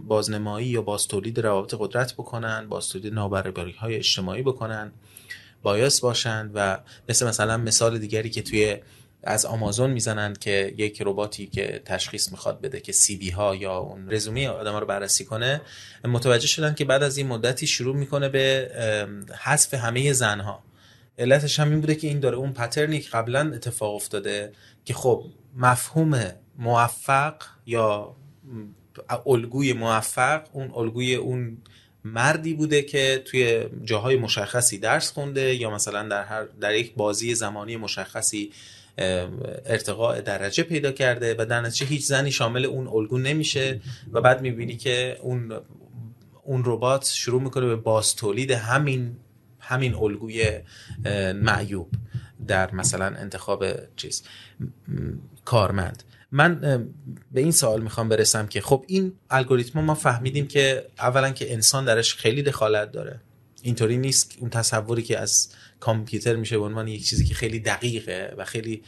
[0.07, 4.91] بازنمایی یا باز تولید روابط قدرت بکنن باز تولید نابرابری های اجتماعی بکنن
[5.63, 6.79] بایاس باشن و
[7.09, 8.77] مثل مثلا مثال دیگری که توی
[9.23, 13.77] از آمازون می‌زنن که یک رباتی که تشخیص می‌خواد بده که سی بی ها یا
[13.77, 15.61] اون رزومه آدم رو بررسی کنه
[16.05, 18.71] متوجه شدن که بعد از این مدتی شروع می‌کنه به
[19.43, 20.63] حذف همه زنها.
[21.19, 24.51] علتش هم این بوده که این داره اون پترنی که قبلا اتفاق افتاده
[24.85, 25.23] که خب
[25.55, 27.35] مفهوم موفق
[27.65, 28.15] یا
[29.25, 31.57] الگوی موفق اون الگوی اون
[32.03, 37.35] مردی بوده که توی جاهای مشخصی درس خونده یا مثلا در هر در یک بازی
[37.35, 38.51] زمانی مشخصی
[39.65, 43.81] ارتقاء درجه پیدا کرده و در نتیجه هیچ زنی شامل اون الگو نمیشه
[44.11, 45.59] و بعد می‌بینی که اون
[46.43, 49.15] اون ربات شروع می‌کنه به باز تولید همین
[49.59, 50.59] همین الگوی
[51.35, 51.89] معیوب.
[52.47, 53.65] در مثلا انتخاب
[53.95, 54.23] چیز
[55.45, 56.03] کارمند.
[56.31, 56.59] من
[57.31, 61.85] به این سوال می‌خوام برسم که خب این الگوریتم ما فهمیدیم که اولا که انسان
[61.85, 63.21] درش خیلی دخالت داره.
[63.61, 68.33] اینطوری نیست اون تصوری که از کامپیوتر میشه به عنوان یک چیزی که خیلی دقیقه
[68.37, 68.83] و خیلی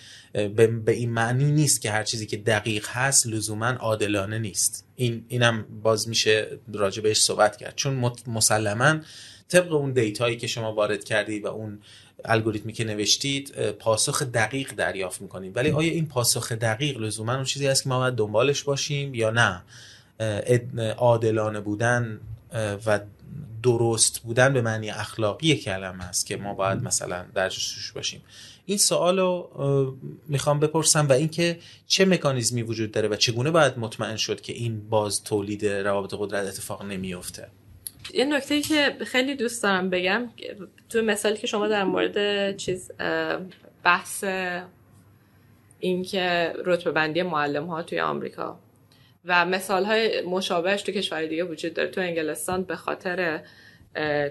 [0.85, 4.85] به این معنی نیست که هر چیزی که دقیق هست لزوما عادلانه نیست.
[4.95, 7.75] این اینم باز میشه راجع بهش صحبت کرد.
[7.75, 8.99] چون مسلما
[9.47, 11.79] طبق اون دیتایی که شما وارد کردی و اون
[12.25, 15.51] الگوریتمی که نوشتید پاسخ دقیق دریافت می‌کنیم.
[15.55, 19.29] ولی آیا این پاسخ دقیق لزوما اون چیزی هست که ما باید دنبالش باشیم یا
[19.29, 19.63] نه؟
[20.97, 22.19] عادلانه بودن
[22.85, 22.99] و
[23.63, 28.21] درست بودن به معنی اخلاقی کلمه است که ما باید مثلا در جستجوش باشیم.
[28.65, 29.97] این سوال رو
[30.27, 34.89] می‌خوام بپرسم و اینکه چه مکانیزمی وجود داره و چگونه باید مطمئن شد که این
[34.89, 37.47] باز تولید روابط قدرت اتفاق نمیفته
[38.13, 40.29] یه نکته که خیلی دوست دارم بگم
[40.89, 42.91] تو مثالی که شما در مورد چیز
[43.83, 44.23] بحث
[45.79, 48.59] اینکه رتبه بندی معلم ها توی آمریکا
[49.25, 51.89] و مثال های مشابهش تو کشور دیگه وجود داره.
[51.89, 53.41] تو انگلستان به خاطر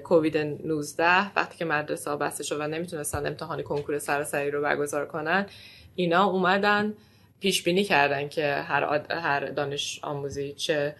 [0.04, 5.06] کووید 19 وقتی که مدرسه ها بسته شد و نمی‌تونستن امتحان کنکور سراسری رو برگزار
[5.06, 5.46] کنن
[5.94, 6.94] اینا اومدن
[7.40, 10.94] پیش بینی کردن که هر, هر دانش آموزی چه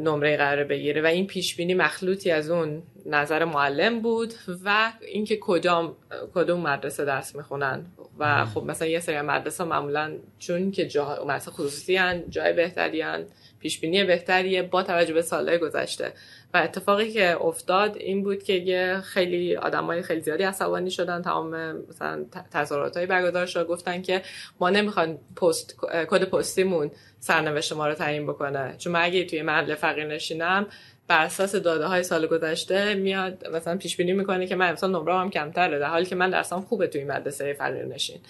[0.00, 1.02] نمره قرار بگیره.
[1.02, 4.34] و این پیش بینی مخلوطی از اون نظر معلم بود
[4.64, 5.96] و اینکه کدام
[6.34, 7.86] کدوم مدرسه درس می‌خونن.
[8.18, 13.00] و خب مثلا یه سری مدرسه معمولا چون که جا مدرسه خصوصی هن جای بهتری
[13.00, 13.24] هن
[13.60, 16.12] پیش بینی بهتریه با توجه به سالهای گذشته.
[16.54, 21.22] و اتفاقی که افتاد این بود که یه خیلی آدمای خیلی زیادی عصبانی شدن.
[21.22, 23.66] تمام مثلا تظاهرات برگزار شد.
[23.66, 24.22] گفتن که
[24.60, 25.76] ما نمی‌خوان پست
[26.08, 26.90] کد پستیمون
[27.20, 28.74] سرنوشت ما رو تعیین بکنه.
[28.78, 30.66] چون من اگه توی محل فقیر نشینم
[31.08, 35.14] بر اساس داده های سال گذشته میاد مثلا پیش بینی می‌کنه که من امسال نمره
[35.14, 38.20] هم کمتره در حالی که من درسام خوبه توی مدرسه فقیر نشین.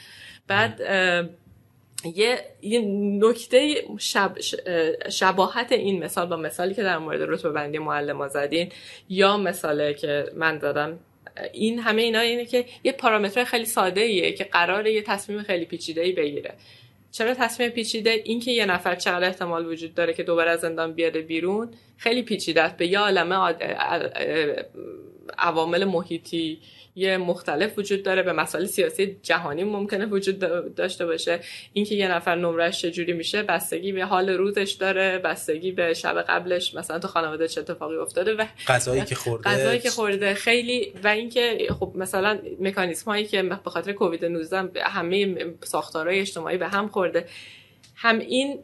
[0.47, 0.81] بعد
[2.15, 2.81] یه, یه
[3.21, 4.37] نکته شب
[5.11, 8.73] شباهت این مثال با مثالی که در مورد رتبه بندی معلم زدین
[9.09, 10.99] یا مثاله که من دادم
[11.53, 15.65] این همه اینا اینه که یه پارامتر خیلی ساده ایه که قراره یه تصمیم خیلی
[15.65, 16.55] پیچیده ای بگیره.
[17.13, 21.21] چرا تصمیم پیچیده؟ اینکه یه نفر چقدر احتمال وجود داره که دوباره از زندان بیاده
[21.21, 22.77] بیرون خیلی پیچیده است.
[22.77, 23.55] به یه عالمه
[25.39, 26.59] عوامل محیطی
[26.97, 30.39] یه مختلف وجود داره به مسائل سیاسی جهانی ممکنه وجود
[30.75, 31.41] داشته باشه.
[31.73, 36.75] اینکه یه نفر نمرش چجوری میشه بستگی به حال روزش داره بستگی به شب قبلش
[36.75, 39.51] مثلا تو خانواده چه اتفاقی افتاده و غذایی که خورده.
[39.51, 40.35] غذایی که خورده.
[40.35, 46.59] خیلی و اینکه خب مثلا مکانیزم هایی که به خاطر کووید 19 همه ساختارهای اجتماعی
[46.59, 47.27] به هم خورده.
[47.97, 48.59] هم این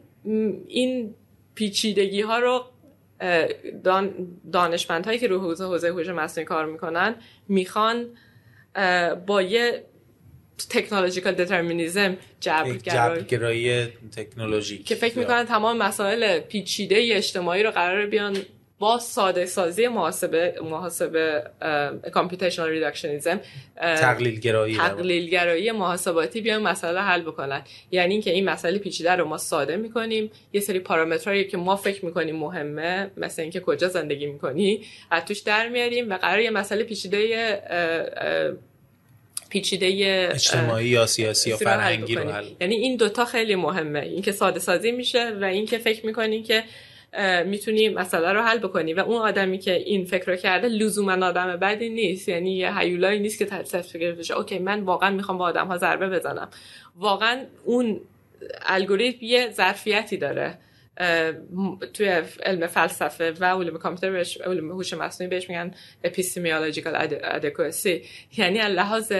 [0.67, 1.15] این
[1.55, 2.65] پیچیدگی ها رو
[4.53, 7.15] دانشمندهایی که رو حوزه حوزه هوش مصنوعی کار می‌کنن
[7.47, 8.05] می‌خوان
[9.27, 9.83] با یه
[10.69, 18.37] تکنولوژیکال دترمینیزم جبر گرایی تکنولوژی که فکر می‌کنن تمام مسائل پیچیده اجتماعی رو قرار بیان
[18.81, 21.43] با ساده سازی محاسبه محاسبه
[22.13, 23.39] computational reductionism
[23.77, 27.61] تقلیل گرایی تقلیل گرایی محاسباتی بیان مسئله حل بکنن.
[27.91, 30.31] یعنی اینکه این مسئله پیچیده رو ما ساده می‌کنیم.
[30.53, 35.39] یه سری پارامترهایی که ما فکر می‌کنیم مهمه مثل اینکه کجا زندگی می‌کنی از توش
[35.39, 37.61] در میاریم و قرار یه مسئله پیچیده
[39.49, 42.45] پیچیده اجتماعی یا سیاسی یا فرهنگی رو حل.
[42.61, 43.99] یعنی این دوتا خیلی مهمه.
[43.99, 46.63] اینکه ساده سازی میشه و اینکه فکر می‌کنیم که
[47.45, 48.93] می‌تونی مسئله رو حل بکنی.
[48.93, 52.29] و اون آدمی که این فکر رو کرده لزوما آدم بدی نیست.
[52.29, 56.09] یعنی یه هیولایی نیست که تصمیم گرفته okay من واقعا می‌خوام به آدم ها ضربه
[56.09, 56.49] بزنم.
[56.95, 58.01] واقعا اون
[58.65, 60.57] الگوریتم یه ظرفیتی داره.
[61.93, 65.73] توی علم فلسفه و علم کامپیوتر بهش علم هوش مصنوعی بهش میگن
[66.03, 68.03] epistemological adequacy
[68.37, 69.11] یعنی از لحاظ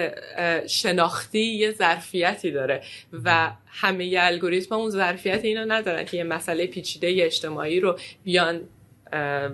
[0.68, 2.82] شناختی یه ظرفیتی داره
[3.24, 8.62] و همه الگوریتم اون ظرفیت اینو ندارن که یه مسئله پیچیده اجتماعی رو بیان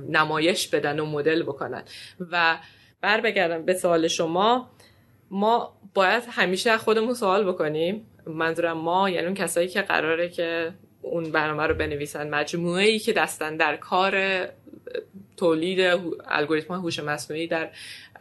[0.09, 1.84] نمایش بدن و مدل بکنن.
[2.32, 2.57] و
[3.01, 4.69] بر بگردم به سوال شما.
[5.32, 8.07] ما باید همیشه خودمون سوال بکنیم.
[8.25, 10.73] منظورم ما یعنی اون کسایی که قراره که
[11.08, 12.30] اون برنامه رو بنویسن.
[12.30, 14.45] مجموعه ای که دستن در کار
[15.38, 17.70] تولید الگوریتم هوش مصنوعی در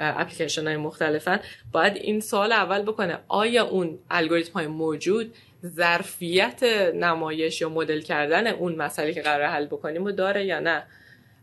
[0.00, 1.40] اپلیکیشن های مختلفن.
[1.72, 3.18] باید این سوال اول بکنه.
[3.28, 5.34] آیا اون الگوریتم های موجود
[5.66, 6.62] ظرفیت
[6.94, 10.82] نمایش یا مدل کردن اون مسئله که قرار حل بکنیم و داره یا نه؟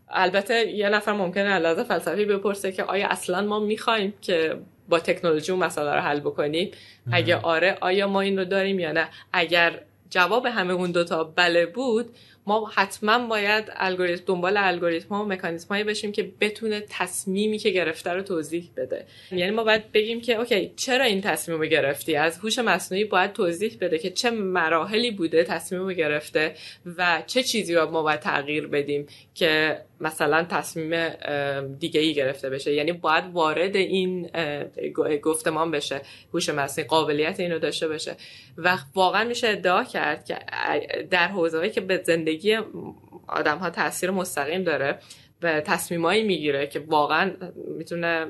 [0.08, 4.56] البته یه نفر ممکنه علاوه فلسفی بپرسه که آیا اصلا ما می‌خوایم که
[4.88, 6.70] با تکنولوژی اون مسئله رو حل بکنیم؟
[7.12, 9.80] اگه آره آیا ما این رو داریم یا نه؟ اگر
[10.14, 12.14] جواب همه اون دوتا بله بود
[12.46, 17.70] ما حتما باید الگوریتم دنبال الگوریتم ها و مکانیزم هایی بشیم که بتونه تصمیمی که
[17.70, 19.06] گرفته رو توضیح بده.
[19.32, 23.32] یعنی ما باید بگیم که اوکی چرا این تصمیم رو گرفتی؟ از هوش مصنوعی باید
[23.32, 26.54] توضیح بده که چه مراحلی بوده تصمیم رو گرفته
[26.98, 31.08] و چه چیزی رو ما باید تغییر بدیم که مثلا تصمیم
[31.78, 32.74] دیگه ای گرفته بشه.
[32.74, 34.30] یعنی باید وارد این
[35.22, 36.00] گفتمان بشه.
[36.34, 38.16] هوش مصنوعی قابلیت اینو داشته باشه.
[38.58, 40.38] و واقعا میشه ادعا کرد که
[41.10, 42.58] در حوزه‌ای که به زندگی
[43.28, 44.98] آدم ها تاثیر مستقیم داره
[45.42, 47.32] و تصمیمایی می‌گیره که واقعا
[47.78, 48.26] می‌تونه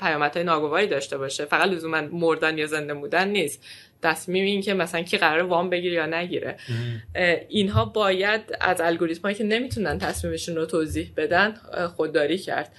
[0.00, 1.44] پیامدهای ناگواری داشته باشه.
[1.44, 3.64] فقط لزوما مردن یا زنده بودن نیست.
[4.02, 6.56] تصمیم این که مثلا کی قرار وام بگیره یا نگیره.
[7.48, 11.54] اینها باید از الگوریتم که نمی‌تونن تصمیمشون رو توضیح بدن
[11.96, 12.72] خودداری کرد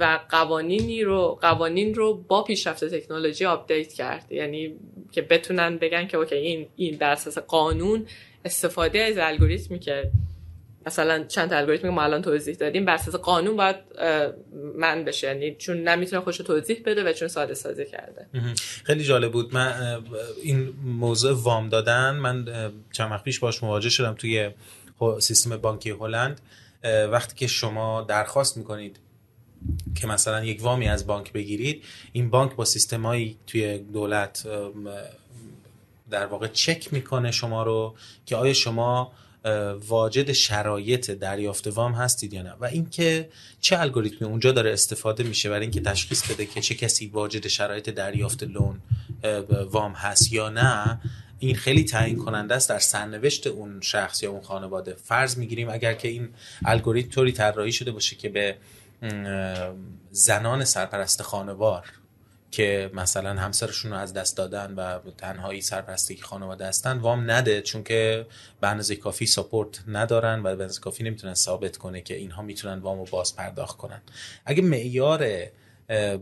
[0.00, 4.32] و قوانینی رو قوانین رو با پیشرفت تکنولوژی update کرد.
[4.32, 4.74] یعنی
[5.12, 8.06] که بتونن بگن که okay این این بر اساس قانون
[8.44, 10.10] استفاده از الگوریتمی که
[10.86, 13.76] مثلا چند تا الگوریتمی که ما الان توضیح دادیم بر اساس قانون باید
[14.76, 15.26] منع بشه.
[15.26, 18.26] یعنی چون نمی‌تونه خودش توضیح بده و چون ساده سازی کرده.
[18.84, 19.54] خیلی جالب بود.
[19.54, 20.02] من
[20.42, 22.44] این موضوع وام دادن من
[22.92, 24.50] چند وقت پیش باش مواجه شدم توی
[25.20, 26.40] سیستم بانکی هلند.
[27.10, 28.96] وقتی که شما درخواست می‌کنید
[29.94, 34.46] که مثلا یک وامی از بانک بگیرید این بانک با سیستمایی توی دولت
[36.10, 37.94] در واقع چک می‌کنه شما رو
[38.26, 39.12] که آیا شما
[39.88, 43.28] واجد شرایط دریافت وام هستید یا نه؟ و اینکه
[43.60, 47.90] چه الگوریتمی اونجا داره استفاده میشه برای اینکه تشخیص بده که چه کسی واجد شرایط
[47.90, 48.80] دریافت لون
[49.70, 51.00] وام هست یا نه
[51.38, 54.94] این خیلی تعیین کننده است در سرنوشت اون شخص یا اون خانواده.
[54.94, 56.28] فرض می‌گیریم اگر که این
[56.64, 58.56] الگوریتم طوری طراحی شده باشه که به
[60.10, 61.92] زنان سرپرست خانوار
[62.54, 67.82] که مثلا همسرشون رو از دست دادن و تنهایی سرپرستی خانواده هستن وام نده چون
[67.84, 68.26] که
[68.60, 72.78] به اندازه کافی ساپورت ندارن و به اندازه کافی نمی‌تونن ثابت کنه که اینها می‌تونن
[72.78, 74.02] وام رو باز پرداخت کنن.
[74.44, 75.26] اگه معیار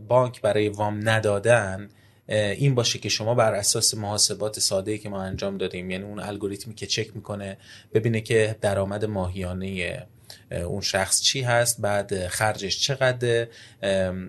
[0.07, 1.89] بانک برای وام ندادن
[2.27, 6.75] این باشه که شما بر اساس محاسبات ساده که ما انجام دادیم یعنی اون الگوریتمی
[6.75, 7.57] که چک می‌کنه
[7.93, 10.07] ببینه که درآمد ماهیانه
[10.53, 13.47] اون شخص چی هست بعد خرجش چقدر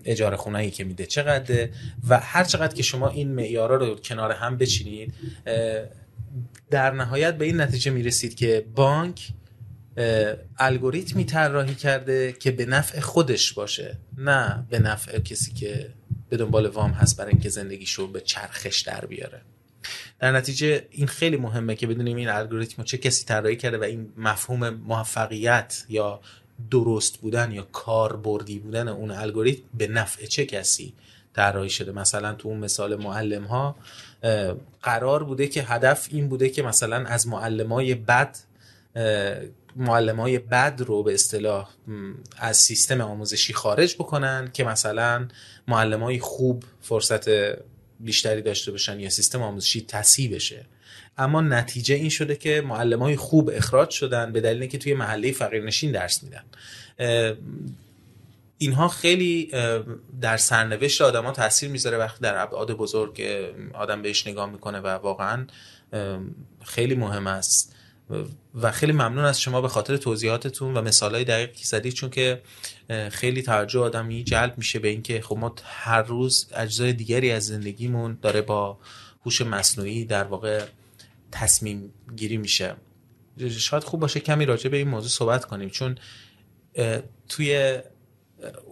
[0.04, 1.68] اجاره خونه‌ای که میده چقدر
[2.08, 5.14] و هر چقدر که شما این معیارا رو کنار هم بچینید
[6.70, 9.28] در نهایت به این نتیجه می‌رسید که بانک
[10.58, 15.90] الگوریتمی طراحی کرده که به نفع خودش باشه نه به نفع کسی که
[16.28, 19.40] به دنبال وام هست برای اینکه زندگیشو به چرخش در بیاره.
[20.20, 24.12] در نتیجه این خیلی مهمه که بدونیم این الگوریتم چه کسی طراحی کرده و این
[24.16, 26.20] مفهوم موفقیت یا
[26.70, 30.92] درست بودن یا کاربردی بودن اون الگوریتم به نفع چه کسی
[31.34, 31.92] طراحی شده.
[31.92, 33.76] مثلا تو اون مثال معلم ها
[34.82, 38.36] قرار بوده که هدف این بوده که مثلا از معلم های بد
[39.76, 41.70] معلم های بد رو به اصطلاح
[42.38, 45.28] از سیستم آموزشی خارج بکنن که مثلا
[45.68, 47.28] معلم های خوب فرصت
[48.00, 50.64] بیشتری داشته باشن یا سیستم آموزشی تصحیح بشه.
[51.18, 55.32] اما نتیجه این شده که معلم های خوب اخراج شدن به دلیل اینکه توی محله
[55.32, 56.44] فقیرنشین درس میدن.
[58.58, 59.50] اینها خیلی
[60.20, 63.22] در سرنوشت آدما تاثیر می‌ذاره وقتی در ابعاد بزرگ
[63.74, 65.46] آدم بهش نگاه می‌کنه و واقعا
[66.64, 67.74] خیلی مهم است.
[68.54, 72.42] و خیلی ممنون از شما به خاطر توضیحاتتون و مثالهای دقیق که زدید چون که
[73.10, 78.18] خیلی توجه آدمی جلب میشه به اینکه خب ما هر روز اجزای دیگری از زندگیمون
[78.22, 78.78] داره با
[79.24, 80.64] هوش مصنوعی در واقع
[81.32, 82.76] تصمیم گیری میشه.
[83.58, 85.98] شاید خوب باشه کمی راجع به این موضوع صحبت کنیم چون
[87.28, 87.78] توی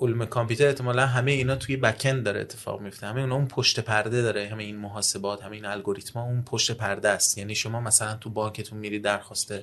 [0.01, 3.07] علوم کامپیوتر احتمالا همه اینا توی بکند داره اتفاق میفته.
[3.07, 4.49] همه اون پشت پرده داره.
[4.49, 7.39] همه این محاسبات همه این الگوریتم اون پشت پرده است.
[7.39, 9.55] یعنی شما مثلا تو بانکتون میری درخواست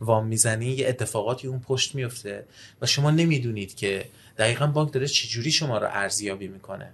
[0.00, 2.46] وام می‌زنی یه اتفاقاتی اون پشت میفته
[2.82, 4.08] و شما نمی‌دونید که
[4.38, 6.92] دقیقا بانک داره چجوری شما رو ارزیابی می‌کنه.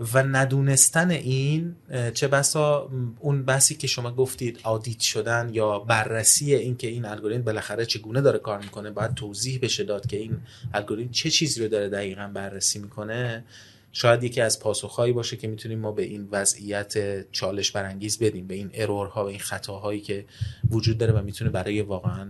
[0.00, 1.76] و ندونستن این
[2.14, 2.90] چه بسا
[3.20, 8.20] اون بحثی که شما گفتید آدیت شدن یا بررسی این که این الگوریتم بالاخره چگونه
[8.20, 10.36] داره کار می‌کنه باید توضیح بشه داد که این
[10.74, 13.44] الگوریتم چه چیزی رو داره دقیقا بررسی می‌کنه.
[13.92, 18.54] شاید یکی از پاسخهایی باشه که می‌تونیم ما به این وضعیت چالش برانگیز بدیم به
[18.54, 20.24] این ارورها و این خطاهایی که
[20.70, 22.28] وجود داره و می‌تونه برای واقعا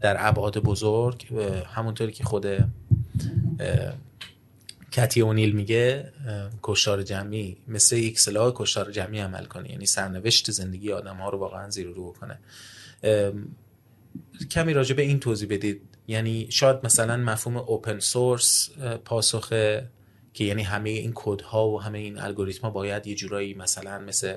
[0.00, 1.26] در ابعاد بزرگ
[1.74, 2.46] همونطوری که خود
[4.92, 6.12] کتی اونیل میگه
[6.62, 9.70] کشتار جمعی مثل یک سلاح کشتار جمعی عمل کنه.
[9.70, 12.38] یعنی سرنوشت زندگی آدم ها رو واقعا زیر رو کنه
[14.50, 15.82] کمی راجع به این توضیح بدید.
[16.08, 18.70] یعنی شاید مثلا مفهوم اوپن سورس
[19.04, 19.52] پاسخ
[20.34, 24.36] که یعنی همه این کدها و همه این الگوریتم ها باید یه جورایی مثلا مثل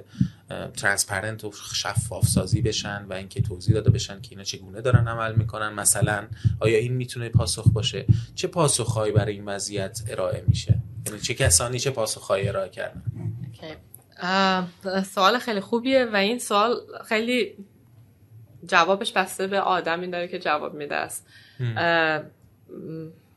[0.77, 5.35] ترانسپرنت و شفاف سازی بشن و اینکه توضیح داده بشن که اینا چگونه دارن عمل
[5.35, 5.73] می‌کنن.
[5.73, 6.27] مثلا
[6.59, 11.79] آیا این می‌تونه پاسخ باشه؟ چه پاسخهایی برای این وضعیت ارائه میشه؟ یعنی چه کسانی
[11.79, 13.03] چه پاسخهایی ارائه کردن؟
[15.03, 16.75] سوال خیلی خوبیه و این سوال
[17.05, 17.55] خیلی
[18.67, 21.27] جوابش بسته به آدمی داره که جواب میده است.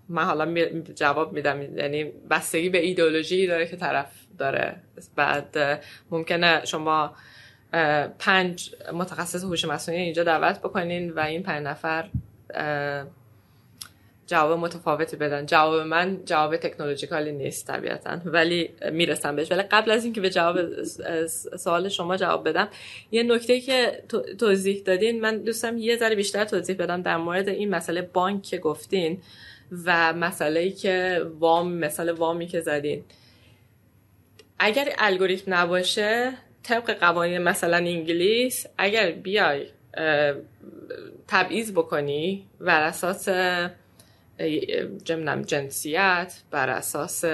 [0.09, 1.79] من حالا جواب میدم.
[1.79, 4.77] یعنی بستگی به ایدئولوژی داره که طرف داره.
[5.17, 5.81] بعد
[6.11, 7.15] ممکنه شما
[8.19, 12.09] پنج متخصص هوش مصنوعی اینجا دعوت بکنین و این پنج نفر
[14.27, 15.47] جواب متفاوتی بدن.
[15.47, 18.21] جواب من جواب تکنولوژیکالی نیست طبیعتا.
[18.25, 19.53] ولی می‌رسم بهش.
[19.53, 20.83] ولی قبل از اینکه به جواب
[21.57, 22.69] سوال شما جواب بدم
[23.11, 24.03] یه نکته که
[24.39, 25.21] توضیح دادین.
[25.21, 29.23] من دوستم یه ذره بیشتر توضیح بدم در مورد این مسئله بانک که گفتین.
[29.85, 33.05] و مسئله که وام مثال وامی که زدین.
[34.59, 39.67] اگر الگوریتم نباشه طبق قوانین مثلا انگلیس اگر بیای
[41.29, 43.29] تبعیض بکنی بر اساس
[45.05, 47.25] جمنم جنسیت بر اساس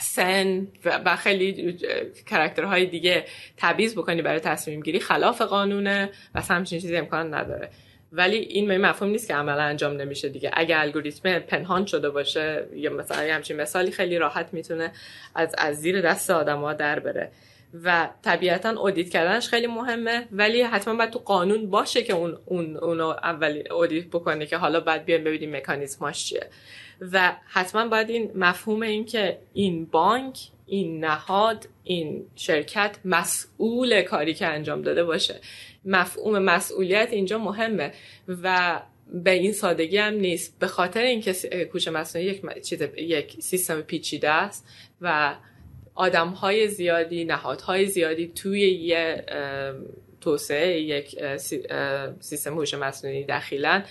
[0.00, 1.78] سن و خیلی
[2.26, 3.24] کرکترهای دیگه
[3.56, 7.70] تبعیض بکنی برای تصمیم گیری خلاف قانونه و همچین چیزی امکان نداره.
[8.12, 10.50] ولی این به مفهوم نیست که عملا انجام نمیشه دیگه.
[10.52, 14.92] اگه الگوریتم پنهان شده باشه یا مثلا همچین مثالی خیلی راحت می‌تونه
[15.34, 17.30] از از زیر دست آدما در بره.
[17.84, 22.76] و طبیعتا اودیت کردنش خیلی مهمه ولی حتما باید تو قانون باشه که اون اون
[22.76, 26.46] اونو اولی اودیت بکنه که حالا بعد بیایم ببینیم مکانیزماش چیه.
[27.12, 34.34] و حتما باید این مفهوم این که این بانک این نهاد این شرکت مسئول کاری
[34.34, 35.40] که انجام داده باشه.
[35.84, 37.92] مفهوم مسئولیت اینجا مهمه
[38.42, 38.80] و
[39.12, 40.58] به این سادگی هم نیست.
[40.58, 41.34] به خاطر اینکه
[41.74, 44.66] هوش مصنوعی یک چیز یک سیستم پیچیده است
[45.00, 45.36] و
[45.94, 49.24] آدم های زیادی نهادهای زیادی توی یه
[50.20, 51.16] توسعه یک
[52.20, 53.84] سیستم هوش مصنوعی دخیلن.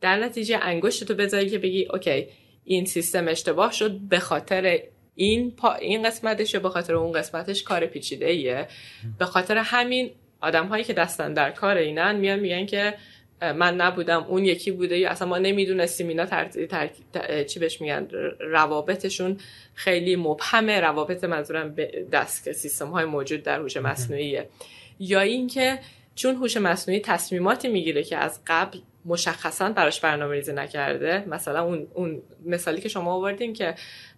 [0.00, 2.26] در نتیجه انگشت تو بذاری که بگی اوکی
[2.64, 4.80] این سیستم اشتباه شد به خاطر
[5.14, 8.68] این پا این قسمتش یا به خاطر اون قسمتش کار پیچیده ایه
[9.18, 10.10] به خاطر همین
[10.40, 12.94] آدم هایی که دستن در کار اینن میان میگن که
[13.40, 16.44] من نبودم اون یکی بوده یا اصلا ما نمی‌دونستیم اینا تر...
[17.12, 17.42] تر...
[17.44, 18.08] چی بهش میگن
[18.40, 19.38] روابطشون
[19.74, 20.80] خیلی مبهمه.
[20.80, 24.48] روابط منظورم به دست سیستم های موجود در هوش مصنوعیه.
[24.98, 25.78] یا اینکه
[26.14, 31.86] چون هوش مصنوعی تصمیماتی می‌گیره که از قبل مشخصا براش برنامه ریزی نکرده مثلا اون,
[31.94, 33.74] اون مثالی که شما آوردین که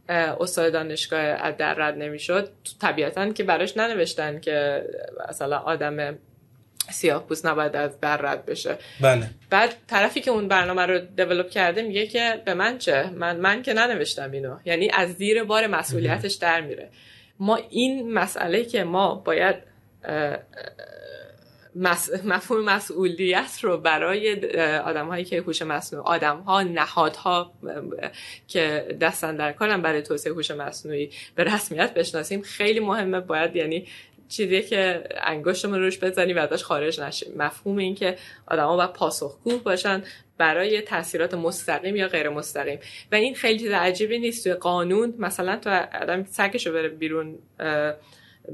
[0.09, 2.49] استاد دانشگاه در رد نمی‌شد.
[2.81, 4.85] طبیعتا که براش ننوشتن که
[5.29, 6.19] مثلا آدم
[6.91, 8.77] سیاه پوست نباید از در رد بشه.
[9.01, 9.31] بله.
[9.51, 13.63] بعد طرفی که اون برنامه رو دیولپ کرده میگه که به من چه؟ من من
[13.63, 14.57] که ننوشتم اینو.
[14.65, 16.89] یعنی از زیر بار مسئولیتش در میره.
[17.41, 19.57] ما این مسئله که ما باید
[22.25, 27.53] مفهوم مسئولیت رو برای آدم هایی که هوش مصنوعی آدم ها نهادها
[28.49, 32.43] که دستن در کارن برای توسعه هوش مصنوعی به رسمیت بشناسیم.
[32.43, 33.87] خیلی مهمه باید یعنی
[34.29, 37.33] چیزی که انگشتمون روش بزنیم و ازش خارج نشیم.
[37.37, 38.17] مفهوم این که
[38.47, 40.03] آدما باید پاسخگو باشن
[40.39, 42.79] برای تاثیرات مستقیم یا غیر مستقیم.
[43.13, 44.45] و این خیلی چیز عجیبی نیست.
[44.45, 45.71] توی قانون مثلا تو
[46.03, 47.39] آدم سگش رو بره بیرون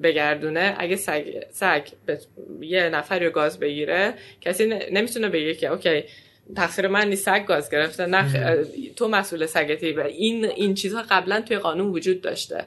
[0.03, 1.87] بگردونه اگه سگ, سگ
[2.61, 6.05] یه نفر رو گاز بگیره کسی نمی‌تونه بگه که اوکی
[6.57, 8.07] تقصیر من نیست سگ گاز گرفته.
[8.07, 8.65] نه
[8.97, 12.65] تو مسئول سگتی و این این چیزها قبلا توی قانون وجود داشته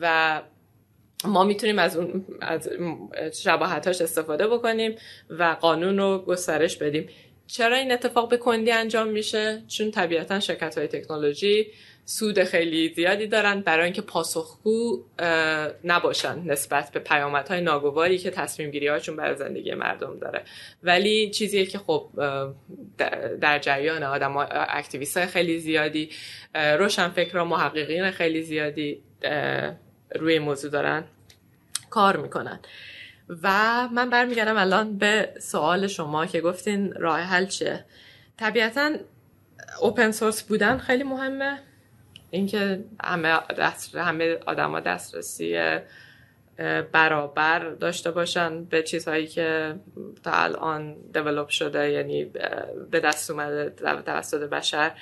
[0.00, 0.42] و
[1.24, 2.70] ما می‌تونیم از اون از
[3.42, 4.94] شباهتاش استفاده بکنیم
[5.30, 7.08] و قانون رو گسترش بدیم.
[7.46, 11.66] چرا این اتفاق به کندی انجام میشه؟ چون طبیعتا شرکت های تکنولوژی
[12.04, 15.04] سود خیلی زیادی دارن برای اینکه پاسخگو
[15.84, 20.44] نباشن نسبت به پیامدهای ناگواری که تصمیم گیری هاشون برای زندگی مردم داره.
[20.82, 22.08] ولی چیزیه که خب
[23.40, 26.10] در جریان آدم اکتیویست خیلی زیادی
[26.54, 29.02] روشن فکر و محققین خیلی زیادی
[30.14, 31.04] روی موضوع دارن
[31.90, 32.60] کار می‌کنن.
[33.42, 33.48] و
[33.88, 37.84] من برمیگردم الان به سوال شما که گفتین راه حل چیه؟
[38.36, 38.90] طبیعتا
[39.80, 41.58] اوپن سورس بودن خیلی مهمه.
[42.32, 45.78] اینکه همه دست همه آدما دسترسی
[46.92, 49.74] برابر داشته باشن به چیزهایی که
[50.24, 52.24] تا الان دیولپ شده یعنی
[52.90, 53.70] به دست اومده
[54.06, 54.92] توسط بشر.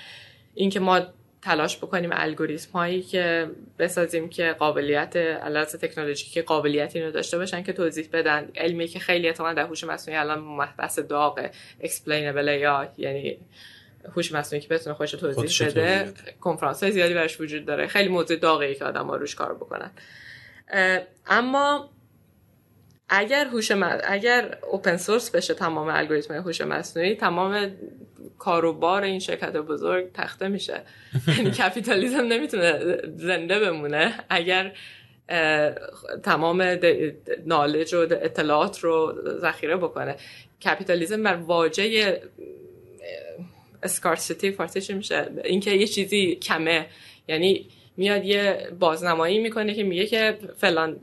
[0.54, 1.00] اینکه ما
[1.42, 7.62] تلاش بکنیم الگوریتم هایی که بسازیم که قابلیت علاوه تکنولوژی که قابلیت اینو داشته باشن
[7.62, 8.48] که توضیح بدن.
[8.56, 11.46] علمی که خیلی احتمال در هوش مصنوعی الان محبس داغ
[11.82, 13.38] explainable یا یعنی
[14.16, 17.86] هوش مصنوعی که بتونه خودش توضیح بده کنفرانس های زیادی برش وجود داره.
[17.86, 19.90] خیلی موضوع داغی که آدم ها روش کار بکنن.
[21.26, 21.90] اما
[23.08, 23.72] اگر هوش
[24.04, 27.70] اگر open source بشه تمام الگوریتم هوش مصنوعی تمام
[28.38, 30.82] کاروبار این شرکت بزرگ تخته میشه.
[31.38, 34.14] یعنی کپیتالیزم نمی‌تونه زنده بمونه.
[34.28, 34.72] اگر
[36.22, 36.78] تمام
[37.46, 40.16] knowledge و اطلاعات رو ذخیره بکنه.
[40.64, 42.20] کپیتالیزم بر واژه
[43.82, 45.26] scarcity فارسی میشه.
[45.44, 46.86] اینکه یه چیزی کمه.
[47.28, 47.66] یعنی
[47.96, 50.96] میاد یه بازنمایی می‌کنه که میگه که فلان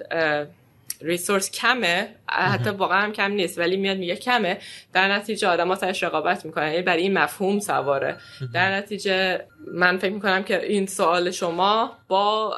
[1.01, 2.07] ریسورس کمه.
[2.27, 4.57] حتی واقعا هم کم نیست ولی میاد میگه کمه.
[4.93, 6.71] در نتیجه آدم ها سرش رقابت می‌کنن.
[6.71, 8.17] یعنی برای این مفهوم سواره.
[8.53, 9.41] در نتیجه
[9.73, 12.57] من فکر می‌کنم که این سوال شما با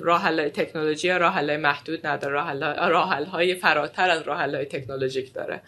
[0.00, 2.52] راه تکنولوژی راه محدود نداره.
[2.88, 5.60] راه های فراتر از راه تکنولوژیک داره.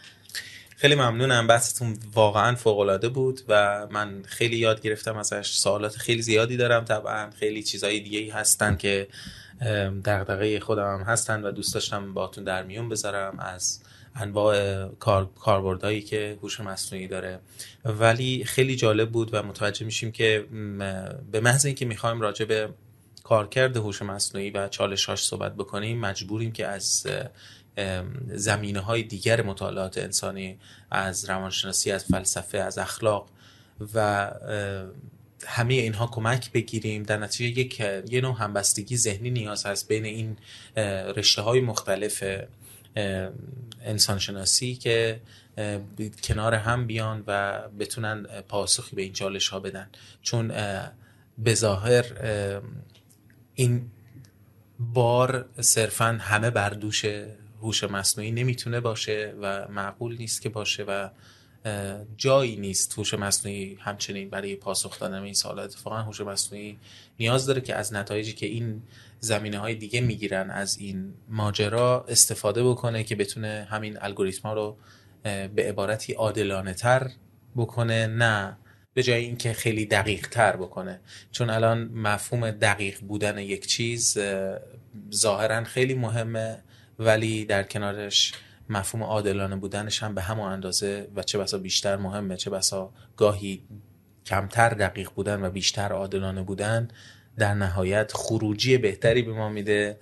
[0.78, 1.46] خیلی ممنونم.
[1.46, 5.50] بحثتون واقعا فوق العاده بود و من خیلی یاد گرفتم ازش.
[5.50, 6.84] سوالات خیلی زیادی دارم.
[6.84, 9.08] طبعا خیلی چیزهای دیگه هستن که
[10.04, 13.80] دغدغه خودم هم هستن و دوست داشتم باتون در میون بذارم از
[14.14, 17.40] انواع کار، کاربردهایی که هوش مصنوعی داره.
[17.84, 20.46] ولی خیلی جالب بود و متوجه میشیم که
[21.32, 22.68] به محض اینکه می‌خوایم راجع به
[23.22, 27.06] کارکرد هوش مصنوعی و چالشاش صحبت بکنیم مجبوریم که از
[28.26, 30.58] زمینه های دیگر مطالعات انسانی
[30.90, 33.28] از روانشناسی از فلسفه از اخلاق
[33.94, 34.30] و
[35.46, 37.02] همه اینها کمک بگیریم.
[37.02, 37.80] در نتیجه یک
[38.10, 40.36] یه نوع همبستگی ذهنی نیاز هست بین این
[41.16, 42.24] رشته های مختلف
[43.82, 45.20] انسانشناسی که
[46.22, 49.88] کنار هم بیان و بتونن پاسخی به این چالش ها بدن.
[50.22, 50.48] چون
[51.38, 52.04] به ظاهر
[53.54, 53.90] این
[54.78, 57.04] بار صرفا همه بر دوش
[57.66, 61.08] هوش مصنوعی نمی‌تونه باشه و معقول نیست که باشه و
[62.16, 66.78] جایی نیست هوش مصنوعی همچنین برای پاسخ دادن این سوالات اتفاقا هوش مصنوعی
[67.20, 68.82] نیاز داره که از نتایجی که این
[69.20, 74.76] زمینه های دیگه می‌گیرن از این ماجرا استفاده بکنه که بتونه همین الگوریتما رو
[75.22, 77.10] به عبارتی عادلانه تر
[77.56, 78.56] بکنه نه
[78.94, 81.00] به جای اینکه خیلی دقیق تر بکنه.
[81.32, 84.18] چون الان مفهوم دقیق بودن یک چیز
[85.14, 86.62] ظاهرا خیلی مهمه.
[86.98, 88.32] ولی در کنارش
[88.68, 93.62] مفهوم عادلانه بودنش هم به همون اندازه و چه بسا بیشتر مهمه چه بسا گاهی
[94.26, 96.88] کمتر دقیق بودن و بیشتر عادلانه بودن
[97.38, 99.98] در نهایت خروجی بهتری به ما میده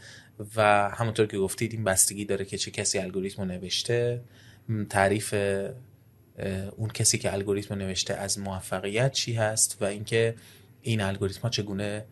[0.56, 4.22] و همونطور که گفتید این بستگی داره که چه کسی الگوریتم نوشته.
[4.90, 5.34] تعریف
[6.76, 10.34] اون کسی که الگوریتم نوشته از موفقیت چی هست و اینکه
[10.82, 12.04] این الگوریتم ها چگونه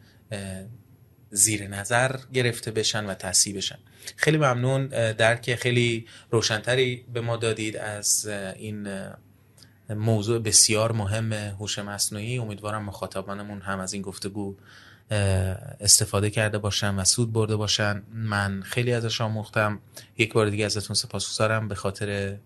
[1.30, 3.78] زیر نظر گرفته بشن و تصحیح بشن.
[4.16, 8.26] خیلی ممنون درک خیلی روشنتری به ما دادید از
[8.56, 8.88] این
[9.90, 12.38] موضوع بسیار مهم هوش مصنوعی.
[12.38, 14.56] امیدوارم مخاطبانمون هم از این گفتگو
[15.80, 18.02] استفاده کرده باشن و سود برده باشن.
[18.12, 19.78] من خیلی ازش آموختم.
[20.18, 22.36] یک بار دیگه ازتون سپاسگزارم به خاطر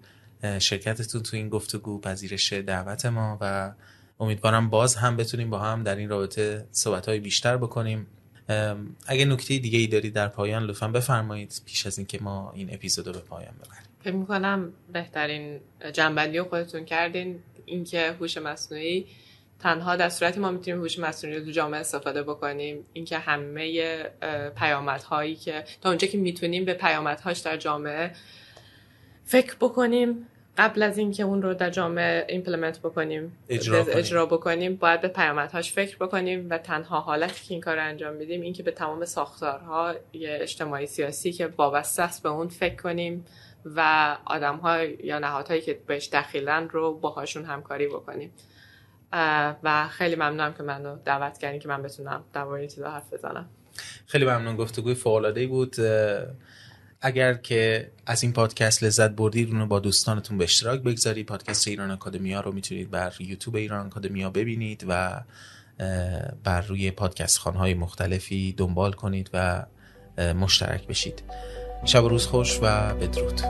[0.58, 3.72] شرکتتون تو این گفتگو پذیرش دعوت ما و
[4.20, 8.06] امیدوارم باز هم بتونیم با هم در این رابطه صحبت بیشتر بکنیم.
[9.06, 13.06] اگه نکته دیگه ای دارید در پایان لطفا بفرمایید پیش از اینکه ما این اپیزود
[13.06, 13.82] رو به پایان ببریم.
[14.04, 15.60] فکر می‌کنم بهترین
[15.92, 19.06] جمع‌بندی خودتون کردین اینکه هوش مصنوعی
[19.58, 24.02] تنها در صورتی ما می‌تونیم هوش مصنوعی رو تو جامعه استفاده بکنیم اینکه همه
[24.56, 28.12] پیامدهایی که تا اونجا که می‌تونیم به پیامدهاش در جامعه
[29.24, 30.26] فکر بکنیم.
[30.58, 33.78] قبل از اینکه اون رو در جامعه implement بکنیم اجرا.
[33.78, 38.14] اجرا بکنیم باید به پیامدهاش فکر بکنیم و تنها حالتی که این کار رو انجام
[38.14, 43.24] میدیم اینکه به تمام ساختارها اجتماعی سیاسی که وابسته است به اون فکر کنیم
[43.64, 48.32] و آدم ها یا نهادهایی که بهش دخیلن رو باهاشون همکاری بکنیم.
[49.62, 53.48] و خیلی ممنونم که منو دعوت کردین که من بتونم در این چیزا حرف بزنم.
[54.06, 55.76] خیلی ممنون گفتگوی فوق بود.
[57.00, 61.26] اگر که از این پادکست لذت بردید اونو با دوستانتون به اشتراک بگذارید.
[61.26, 65.22] پادکست ایران آکادمیا رو می‌تونید بر یوتیوب ایران آکادمیا ببینید و
[66.44, 69.66] بر روی پادکست خانهای مختلفی دنبال کنید و
[70.18, 71.22] مشترک بشید.
[71.84, 73.40] شب و روز خوش و بدرود.